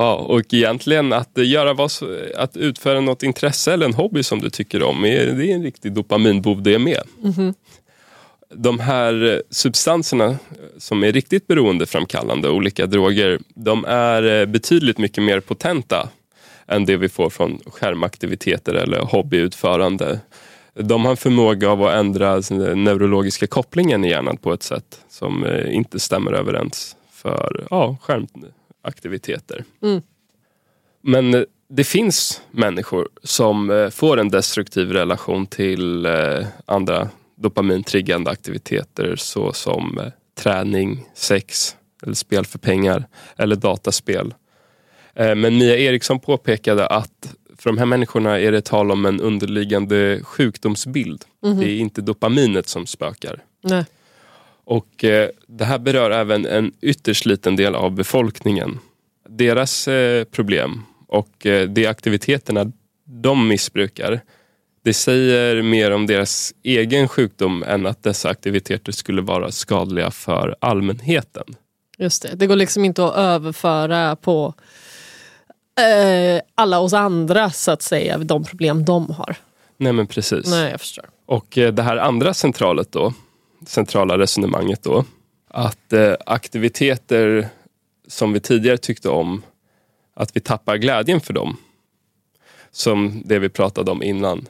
Ja, 0.00 0.14
och 0.14 0.54
egentligen 0.54 1.12
att, 1.12 1.30
göra 1.34 1.74
vad, 1.74 1.90
att 2.36 2.56
utföra 2.56 3.00
något 3.00 3.22
intresse 3.22 3.72
eller 3.72 3.86
en 3.86 3.94
hobby 3.94 4.22
som 4.22 4.40
du 4.40 4.50
tycker 4.50 4.82
om, 4.82 5.02
det 5.02 5.50
är 5.50 5.54
en 5.54 5.62
riktig 5.62 5.92
dopaminbov 5.92 6.62
det 6.62 6.78
med. 6.78 7.02
Mm 7.22 7.32
-hmm. 7.32 7.54
de 8.54 8.80
här 8.80 9.42
substanserna 9.50 10.38
som 10.78 11.04
är 11.04 11.12
riktigt 11.12 11.46
beroendeframkallande, 11.46 12.48
olika 12.50 12.86
droger, 12.86 13.38
de 13.54 13.84
är 13.84 14.46
betydligt 14.46 14.98
mycket 14.98 15.24
mer 15.24 15.40
potenta 15.40 16.08
än 16.66 16.84
det 16.84 16.96
vi 16.96 17.08
får 17.08 17.30
från 17.30 17.60
skärmaktiviteter 17.66 18.74
eller 18.74 18.98
hobbyutförande. 19.00 20.20
De 20.74 21.04
har 21.04 21.10
en 21.10 21.16
förmåga 21.16 21.70
av 21.70 21.82
att 21.82 21.94
ändra 21.94 22.40
den 22.40 22.84
neurologiska 22.84 23.46
kopplingen 23.46 24.04
i 24.04 24.10
hjärnan 24.10 24.36
på 24.36 24.52
ett 24.52 24.62
sätt 24.62 25.00
som 25.10 25.44
eh, 25.44 25.74
inte 25.74 26.00
stämmer 26.00 26.32
överens 26.32 26.96
för 27.12 27.66
ja, 27.70 27.96
skärmaktiviteter. 28.82 29.64
Mm. 29.82 30.02
Men 31.02 31.34
eh, 31.34 31.42
det 31.68 31.84
finns 31.84 32.42
människor 32.50 33.08
som 33.22 33.70
eh, 33.70 33.90
får 33.90 34.20
en 34.20 34.28
destruktiv 34.28 34.92
relation 34.92 35.46
till 35.46 36.06
andra 36.66 37.08
dopamintriggande 37.36 38.30
aktiviteter 38.30 39.16
såsom 39.16 40.00
träning, 40.38 41.04
sex, 41.14 41.76
eller 42.02 42.14
spel 42.14 42.46
för 42.46 42.58
pengar 42.58 43.06
eller 43.36 43.56
dataspel. 43.56 44.34
Men 45.14 45.58
Mia 45.58 45.76
Eriksson 45.76 46.20
påpekade 46.20 46.86
att 46.86 47.34
för 47.58 47.70
de 47.70 47.78
här 47.78 47.86
människorna 47.86 48.40
är 48.40 48.52
det 48.52 48.60
tal 48.60 48.90
om 48.90 49.06
en 49.06 49.20
underliggande 49.20 50.20
sjukdomsbild. 50.22 51.24
Mhm. 51.42 51.60
Det 51.60 51.70
är 51.70 51.78
inte 51.78 52.00
dopaminet 52.00 52.68
som 52.68 52.86
spökar. 52.86 53.42
Nej. 53.62 53.84
Och 54.68 55.04
eh, 55.04 55.28
Det 55.46 55.64
här 55.64 55.78
berör 55.78 56.10
även 56.10 56.46
en 56.46 56.72
ytterst 56.80 57.26
liten 57.26 57.56
del 57.56 57.74
av 57.74 57.90
befolkningen. 57.90 58.78
Deras 59.28 59.88
eh, 59.88 60.24
problem 60.24 60.82
och 61.06 61.46
eh, 61.46 61.68
de 61.68 61.86
aktiviteterna 61.86 62.72
de 63.04 63.48
missbrukar 63.48 64.20
det 64.84 64.94
säger 64.94 65.62
mer 65.62 65.90
om 65.90 66.06
deras 66.06 66.54
egen 66.62 67.08
sjukdom 67.08 67.62
än 67.62 67.86
att 67.86 68.02
dessa 68.02 68.28
aktiviteter 68.28 68.92
skulle 68.92 69.22
vara 69.22 69.52
skadliga 69.52 70.10
för 70.10 70.56
allmänheten. 70.60 71.44
Just 71.98 72.22
det. 72.22 72.34
det 72.34 72.46
går 72.46 72.56
liksom 72.56 72.84
inte 72.84 73.06
att 73.06 73.16
överföra 73.16 74.16
på 74.16 74.54
eh, 75.80 76.42
alla 76.54 76.78
oss 76.78 76.92
andra 76.92 77.50
så 77.50 77.70
att 77.70 77.82
säga, 77.82 78.18
de 78.18 78.44
problem 78.44 78.84
de 78.84 79.10
har. 79.10 79.36
Nej 79.76 79.92
men 79.92 80.06
precis. 80.06 80.50
Nej, 80.50 80.70
jag 80.70 80.80
förstår. 80.80 81.04
Och 81.26 81.58
eh, 81.58 81.72
det 81.72 81.82
här 81.82 81.96
andra 81.96 82.34
centralet 82.34 82.92
då, 82.92 83.12
centrala 83.66 84.18
resonemanget 84.18 84.82
då, 84.82 85.04
att 85.48 85.92
eh, 85.92 86.14
aktiviteter 86.26 87.48
som 88.06 88.32
vi 88.32 88.40
tidigare 88.40 88.78
tyckte 88.78 89.08
om, 89.08 89.42
att 90.14 90.36
vi 90.36 90.40
tappar 90.40 90.76
glädjen 90.76 91.20
för 91.20 91.32
dem. 91.32 91.56
Som 92.70 93.22
det 93.24 93.38
vi 93.38 93.48
pratade 93.48 93.90
om 93.90 94.02
innan. 94.02 94.46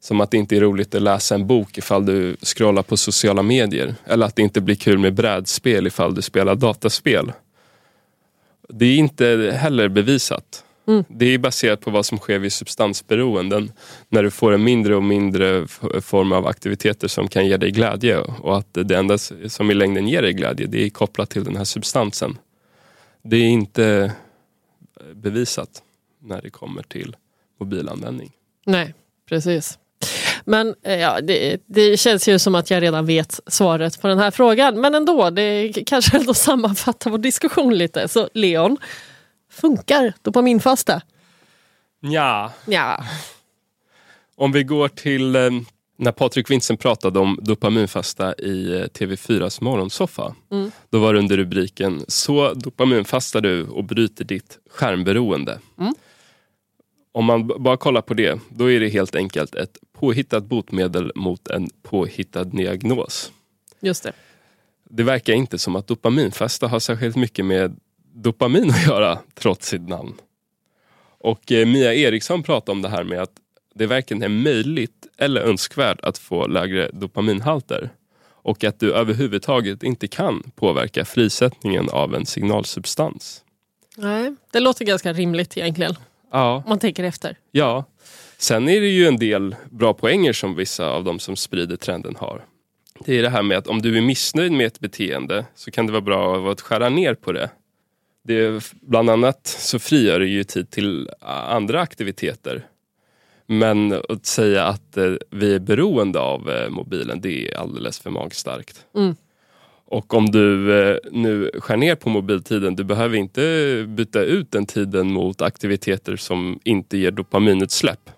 Som 0.00 0.20
att 0.20 0.30
det 0.30 0.36
inte 0.36 0.56
är 0.56 0.60
roligt 0.60 0.94
att 0.94 1.02
läsa 1.02 1.34
en 1.34 1.46
bok 1.46 1.78
ifall 1.78 2.06
du 2.06 2.36
scrollar 2.42 2.82
på 2.82 2.96
sociala 2.96 3.42
medier. 3.42 3.94
Eller 4.04 4.26
att 4.26 4.36
det 4.36 4.42
inte 4.42 4.60
blir 4.60 4.74
kul 4.74 4.98
med 4.98 5.14
brädspel 5.14 5.86
ifall 5.86 6.14
du 6.14 6.22
spelar 6.22 6.54
dataspel. 6.54 7.32
Det 8.68 8.84
är 8.86 8.96
inte 8.96 9.56
heller 9.60 9.88
bevisat. 9.88 10.64
Mm. 10.86 11.04
Det 11.08 11.26
är 11.26 11.38
baserat 11.38 11.80
på 11.80 11.90
vad 11.90 12.06
som 12.06 12.18
sker 12.18 12.38
vid 12.38 12.52
substansberoenden. 12.52 13.72
När 14.08 14.22
du 14.22 14.30
får 14.30 14.52
en 14.52 14.64
mindre 14.64 14.96
och 14.96 15.02
mindre 15.02 15.66
form 16.00 16.32
av 16.32 16.46
aktiviteter 16.46 17.08
som 17.08 17.28
kan 17.28 17.46
ge 17.46 17.56
dig 17.56 17.70
glädje. 17.70 18.18
Och 18.18 18.56
att 18.58 18.68
det 18.70 18.96
enda 18.96 19.18
som 19.48 19.70
i 19.70 19.74
längden 19.74 20.08
ger 20.08 20.22
dig 20.22 20.32
glädje, 20.32 20.66
det 20.66 20.84
är 20.84 20.90
kopplat 20.90 21.30
till 21.30 21.44
den 21.44 21.56
här 21.56 21.64
substansen. 21.64 22.38
Det 23.22 23.36
är 23.36 23.48
inte 23.48 24.12
bevisat 25.14 25.82
när 26.20 26.42
det 26.42 26.50
kommer 26.50 26.82
till 26.82 27.16
mobilanvändning. 27.60 28.32
Nej, 28.66 28.94
precis. 29.28 29.78
Men 30.44 30.74
eh, 30.82 30.98
ja, 30.98 31.20
det, 31.20 31.62
det, 31.66 31.96
känns 31.96 32.28
ju 32.28 32.38
som 32.38 32.54
att 32.54 32.70
jag 32.70 32.82
redan 32.82 33.06
vet 33.06 33.40
svaret 33.46 34.00
på 34.00 34.08
den 34.08 34.18
här 34.18 34.30
frågan. 34.30 34.80
Men 34.80 34.94
ändå, 34.94 35.30
det 35.30 35.72
kanske 35.86 36.16
ändå 36.16 36.34
sammanfattar 36.34 37.10
vår 37.10 37.18
diskussion 37.18 37.78
lite. 37.78 38.08
Så 38.08 38.28
Leon, 38.34 38.76
Funkar 39.52 40.12
dopaminfasta? 40.22 41.02
Ja. 42.00 42.52
ja. 42.66 43.04
Om 44.36 44.52
vi 44.52 44.64
går 44.64 44.88
till 44.88 45.36
eh, 45.36 45.50
när 45.96 46.12
Patrik 46.12 46.50
Winsen 46.50 46.76
pratade 46.76 47.18
om 47.18 47.38
dopaminfasta 47.42 48.34
i 48.34 48.80
eh, 48.80 48.84
TV4s 48.84 49.64
morgonsoffa. 49.64 50.34
Mm. 50.50 50.70
Då 50.90 50.98
var 50.98 51.12
det 51.12 51.18
under 51.18 51.36
rubriken 51.36 52.04
Så 52.08 52.54
dopaminfastar 52.54 53.40
du 53.40 53.66
och 53.66 53.84
bryter 53.84 54.24
ditt 54.24 54.58
skärmberoende. 54.70 55.58
Mm. 55.78 55.94
Om 57.12 57.24
man 57.24 57.46
bara 57.46 57.76
kollar 57.76 58.02
på 58.02 58.14
det, 58.14 58.40
då 58.48 58.70
är 58.70 58.80
det 58.80 58.88
helt 58.88 59.14
enkelt 59.14 59.54
ett 59.54 59.78
påhittat 59.92 60.44
botemedel 60.44 61.12
mot 61.14 61.48
en 61.48 61.70
påhittad 61.82 62.44
diagnos. 62.44 63.32
Just 63.80 64.02
det. 64.02 64.12
Det 64.84 65.02
verkar 65.02 65.32
inte 65.32 65.58
som 65.58 65.76
att 65.76 65.86
dopaminfasta 65.86 66.68
har 66.68 66.80
särskilt 66.80 67.16
mycket 67.16 67.44
med 67.44 67.76
dopamin 68.12 68.70
att 68.70 68.86
göra 68.86 69.18
trots 69.34 69.68
sitt 69.68 69.88
namn. 69.88 70.14
Och 71.18 71.52
eh, 71.52 71.66
Mia 71.66 71.94
Eriksson 71.94 72.42
pratar 72.42 72.72
om 72.72 72.82
det 72.82 72.88
här 72.88 73.04
med 73.04 73.22
att 73.22 73.32
det 73.74 73.86
varken 73.86 74.22
är 74.22 74.28
möjligt 74.28 75.06
eller 75.18 75.40
önskvärt 75.40 76.00
att 76.00 76.18
få 76.18 76.46
lägre 76.46 76.90
dopaminhalter. 76.92 77.90
Och 78.44 78.64
att 78.64 78.80
du 78.80 78.94
överhuvudtaget 78.94 79.82
inte 79.82 80.08
kan 80.08 80.42
påverka 80.54 81.04
frisättningen 81.04 81.88
av 81.88 82.14
en 82.14 82.26
signalsubstans. 82.26 83.44
Nej, 83.96 84.34
det 84.52 84.60
låter 84.60 84.84
ganska 84.84 85.12
rimligt 85.12 85.56
egentligen. 85.56 85.94
Ja. 86.32 86.56
Om 86.56 86.62
man 86.68 86.78
tänker 86.78 87.04
efter. 87.04 87.36
Ja. 87.50 87.84
Sen 88.38 88.68
är 88.68 88.80
det 88.80 88.88
ju 88.88 89.06
en 89.06 89.16
del 89.16 89.56
bra 89.70 89.94
poänger 89.94 90.32
som 90.32 90.54
vissa 90.54 90.90
av 90.90 91.04
de 91.04 91.18
som 91.18 91.36
sprider 91.36 91.76
trenden 91.76 92.16
har. 92.16 92.44
Det 93.04 93.18
är 93.18 93.22
det 93.22 93.30
här 93.30 93.42
med 93.42 93.58
att 93.58 93.66
om 93.66 93.82
du 93.82 93.96
är 93.96 94.02
missnöjd 94.02 94.52
med 94.52 94.66
ett 94.66 94.80
beteende 94.80 95.44
så 95.54 95.70
kan 95.70 95.86
det 95.86 95.92
vara 95.92 96.02
bra 96.02 96.50
att 96.50 96.60
skära 96.60 96.88
ner 96.88 97.14
på 97.14 97.32
det 97.32 97.50
det, 98.22 98.72
bland 98.80 99.10
annat 99.10 99.46
så 99.46 99.78
frigör 99.78 100.20
det 100.20 100.26
ju 100.26 100.44
tid 100.44 100.70
till 100.70 101.10
andra 101.20 101.80
aktiviteter. 101.80 102.66
Men 103.46 104.02
att 104.08 104.26
säga 104.26 104.64
att 104.64 104.96
eh, 104.96 105.12
vi 105.30 105.54
är 105.54 105.58
beroende 105.58 106.20
av 106.20 106.50
eh, 106.50 106.68
mobilen, 106.68 107.20
det 107.20 107.48
är 107.48 107.56
alldeles 107.56 107.98
för 107.98 108.10
magstarkt. 108.10 108.86
Mm. 108.94 109.14
Och 109.84 110.14
om 110.14 110.30
du 110.30 110.80
eh, 110.80 110.96
nu 111.12 111.50
skär 111.54 111.76
ner 111.76 111.94
på 111.94 112.08
mobiltiden, 112.08 112.76
du 112.76 112.84
behöver 112.84 113.16
inte 113.16 113.84
byta 113.88 114.22
ut 114.22 114.52
den 114.52 114.66
tiden 114.66 115.12
mot 115.12 115.42
aktiviteter 115.42 116.16
som 116.16 116.60
inte 116.64 116.98
ger 116.98 117.10
dopaminutsläpp. 117.10 118.10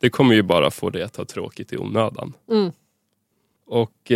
Det 0.00 0.10
kommer 0.10 0.34
ju 0.34 0.42
bara 0.42 0.70
få 0.70 0.90
dig 0.90 1.02
att 1.02 1.16
ha 1.16 1.24
tråkigt 1.24 1.72
i 1.72 1.76
onödan. 1.76 2.32
Mm. 2.50 2.72
Och 3.66 4.12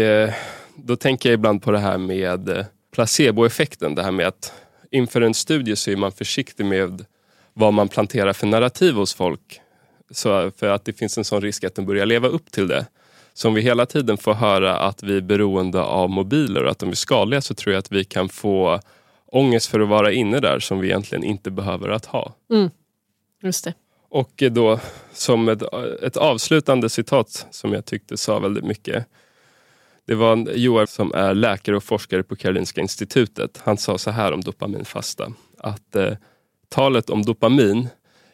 då 0.76 0.96
tänker 0.96 1.28
jag 1.28 1.35
ibland 1.35 1.62
på 1.62 1.70
det 1.70 1.78
här 1.78 1.98
med 1.98 2.66
placeboeffekten, 2.94 3.94
det 3.94 4.02
här 4.02 4.11
med 4.11 4.26
att 4.26 4.52
inför 4.92 5.20
en 5.20 5.35
studie 5.35 5.76
så 5.76 5.90
är 5.90 5.96
man 5.96 6.12
försiktig 6.12 6.66
med 6.66 7.05
vad 7.55 7.72
man 7.72 7.88
planterar 7.88 8.33
för 8.33 8.46
narrativ 8.46 8.94
hos 8.94 9.14
folk. 9.14 9.61
Så 10.11 10.50
för 10.50 10.68
att 10.68 10.85
det 10.85 10.92
finns 10.92 11.18
en 11.18 11.24
sån 11.24 11.40
risk 11.40 11.64
att 11.64 11.74
de 11.74 11.87
börjar 11.87 12.07
leva 12.07 12.28
upp 12.28 12.50
till 12.50 12.68
det. 12.68 12.87
Så 13.35 13.48
om 13.48 13.55
vi 13.55 13.61
hela 13.61 13.87
tiden 13.87 14.18
får 14.18 14.35
höra 14.35 14.78
att 14.78 15.02
vi 15.02 15.16
är 15.16 15.20
beroende 15.20 15.83
av 15.83 16.11
mobiler 16.11 16.64
och 16.64 16.70
att 16.70 16.78
de 16.78 16.88
är 16.88 16.94
skadliga 16.94 17.40
så 17.40 17.55
tror 17.55 17.72
jag 17.72 17.78
att 17.78 17.92
vi 17.92 18.05
kan 18.05 18.28
få 18.28 18.81
ångest 19.26 19.66
för 19.66 19.81
att 19.81 19.88
vara 19.88 20.12
inne 20.12 20.40
där 20.40 20.59
som 20.59 20.81
vi 20.81 20.88
egentligen 20.88 21.24
inte 21.24 21.50
behöver 21.50 21.88
att 21.88 22.07
ha. 22.07 22.35
Mm. 22.50 22.70
Just 23.42 23.64
det. 23.64 23.74
Och 24.09 24.42
då 24.50 24.81
som 25.12 25.48
ett, 25.48 25.62
ett 26.02 26.16
avslutande 26.16 26.88
citat 26.88 27.46
som 27.50 27.72
jag 27.72 27.85
tyckte 27.85 28.16
sa 28.16 28.38
väldigt 28.38 28.64
mycket 28.64 29.07
det 30.07 30.15
var 30.15 30.51
Joar 30.55 30.87
som 30.87 31.12
är 31.15 31.35
läkare 31.35 31.77
och 31.77 31.85
forskare 31.85 32.23
på 32.23 32.37
Karolinska 32.37 32.81
institutet. 32.81 33.61
Han 33.65 33.79
sa 33.79 33.99
så 33.99 34.11
här 34.11 34.33
om 34.33 34.41
dopaminfasta. 34.41 35.33
Att 35.59 35.97
eh, 35.97 36.12
talet 36.69 37.11
om 37.11 37.23
dopamin 37.23 37.88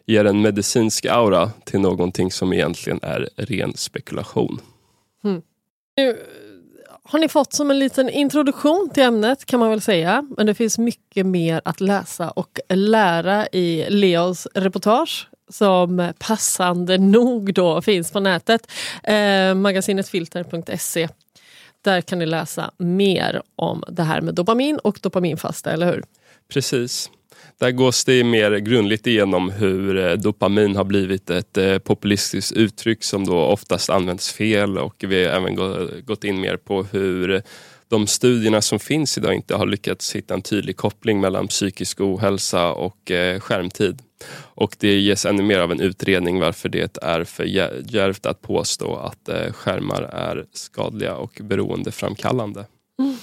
ger 0.06 0.24
en 0.24 0.40
medicinsk 0.40 1.06
aura 1.06 1.50
till 1.64 1.80
någonting 1.80 2.32
som 2.32 2.52
egentligen 2.52 3.00
är 3.02 3.28
ren 3.36 3.76
spekulation. 3.76 4.60
Mm. 5.24 5.42
Nu 5.96 6.10
eh, 6.10 6.16
har 7.02 7.18
ni 7.18 7.28
fått 7.28 7.52
som 7.52 7.70
en 7.70 7.78
liten 7.78 8.10
introduktion 8.10 8.90
till 8.94 9.02
ämnet 9.02 9.44
kan 9.44 9.60
man 9.60 9.70
väl 9.70 9.80
säga. 9.80 10.26
Men 10.36 10.46
det 10.46 10.54
finns 10.54 10.78
mycket 10.78 11.26
mer 11.26 11.60
att 11.64 11.80
läsa 11.80 12.30
och 12.30 12.60
lära 12.68 13.46
i 13.46 13.86
Leos 13.90 14.46
reportage 14.54 15.28
som 15.50 16.12
passande 16.18 16.98
nog 16.98 17.54
då 17.54 17.82
finns 17.82 18.12
på 18.12 18.20
nätet. 18.20 18.70
Eh, 19.02 19.54
magasinetfilter.se 19.54 21.08
där 21.88 22.00
kan 22.00 22.18
ni 22.18 22.26
läsa 22.26 22.70
mer 22.78 23.42
om 23.56 23.84
det 23.88 24.02
här 24.02 24.20
med 24.20 24.34
dopamin 24.34 24.78
och 24.78 24.98
dopaminfasta, 25.02 25.72
eller 25.72 25.86
hur? 25.86 26.04
Precis. 26.52 27.10
Där 27.58 27.70
gås 27.70 28.04
det 28.04 28.24
mer 28.24 28.56
grundligt 28.56 29.06
igenom 29.06 29.50
hur 29.50 29.98
eh, 29.98 30.12
dopamin 30.12 30.76
har 30.76 30.84
blivit 30.84 31.30
ett 31.30 31.56
eh, 31.56 31.78
populistiskt 31.78 32.52
uttryck 32.52 33.04
som 33.04 33.26
då 33.26 33.38
oftast 33.38 33.90
används 33.90 34.32
fel 34.32 34.78
och 34.78 35.04
vi 35.08 35.24
har 35.24 35.32
även 35.32 35.56
gått 36.04 36.24
in 36.24 36.40
mer 36.40 36.56
på 36.56 36.82
hur 36.82 37.42
de 37.88 38.06
studierna 38.06 38.62
som 38.62 38.78
finns 38.78 39.18
idag 39.18 39.34
inte 39.34 39.54
har 39.54 39.66
lyckats 39.66 40.16
hitta 40.16 40.34
en 40.34 40.42
tydlig 40.42 40.76
koppling 40.76 41.20
mellan 41.20 41.48
psykisk 41.48 42.00
ohälsa 42.00 42.72
och 42.72 43.10
eh, 43.10 43.40
skärmtid. 43.40 44.02
Och 44.54 44.76
det 44.78 45.00
ges 45.00 45.26
ännu 45.26 45.42
mer 45.42 45.58
av 45.58 45.72
en 45.72 45.80
utredning 45.80 46.40
varför 46.40 46.68
det 46.68 46.98
är 47.02 47.24
för 47.24 47.44
djärvt 47.44 48.26
att 48.26 48.42
påstå 48.42 48.96
att 48.96 49.28
eh, 49.28 49.52
skärmar 49.52 50.02
är 50.02 50.44
skadliga 50.52 51.16
och 51.16 51.40
beroendeframkallande. 51.42 52.66
Mm. 52.98 53.16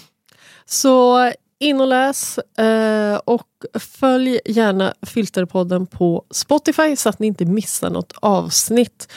Så 0.66 1.32
in 1.60 1.82
och 1.82 1.88
läs 1.88 2.38
eh, 2.38 3.16
och 3.26 3.48
följ 3.80 4.40
gärna 4.46 4.94
Filterpodden 5.02 5.86
på 5.86 6.26
Spotify 6.32 6.96
så 6.96 7.10
att 7.10 7.20
ni 7.20 7.28
inte 7.28 7.46
missar 7.46 7.90
något 7.90 8.14
avsnitt. 8.16 9.08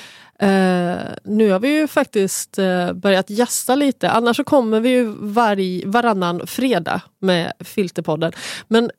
Uh, 0.42 1.00
nu 1.24 1.50
har 1.50 1.60
vi 1.60 1.68
ju 1.68 1.86
faktiskt 1.86 2.58
uh, 2.58 2.92
börjat 2.92 3.30
gästa 3.30 3.74
lite, 3.74 4.10
annars 4.10 4.36
så 4.36 4.44
kommer 4.44 4.80
vi 4.80 4.88
ju 4.88 5.04
varg, 5.18 5.86
varannan 5.86 6.46
fredag 6.46 7.00
med 7.18 7.52
Filterpodden. 7.60 8.32
Men 8.68 8.90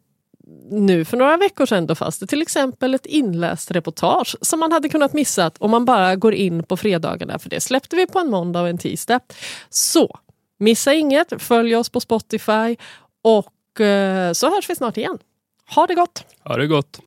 nu 0.69 1.05
för 1.05 1.17
några 1.17 1.37
veckor 1.37 1.65
sedan 1.65 1.87
då 1.87 1.95
fanns 1.95 2.19
det 2.19 2.27
till 2.27 2.41
exempel 2.41 2.93
ett 2.93 3.05
inläst 3.05 3.71
reportage 3.71 4.35
som 4.41 4.59
man 4.59 4.71
hade 4.71 4.89
kunnat 4.89 5.13
missa 5.13 5.51
om 5.59 5.71
man 5.71 5.85
bara 5.85 6.15
går 6.15 6.33
in 6.33 6.63
på 6.63 6.77
fredagarna, 6.77 7.39
för 7.39 7.49
det 7.49 7.61
släppte 7.61 7.95
vi 7.95 8.07
på 8.07 8.19
en 8.19 8.29
måndag 8.29 8.61
och 8.61 8.69
en 8.69 8.77
tisdag. 8.77 9.19
Så 9.69 10.19
missa 10.57 10.93
inget, 10.93 11.41
följ 11.41 11.75
oss 11.75 11.89
på 11.89 11.99
Spotify 11.99 12.75
och 13.21 13.79
uh, 13.79 14.33
så 14.33 14.55
hörs 14.55 14.69
vi 14.69 14.75
snart 14.75 14.97
igen. 14.97 15.17
Ha 15.75 15.87
det 15.87 15.95
gott! 15.95 16.25
Ha 16.43 16.57
det 16.57 16.67
gott! 16.67 16.99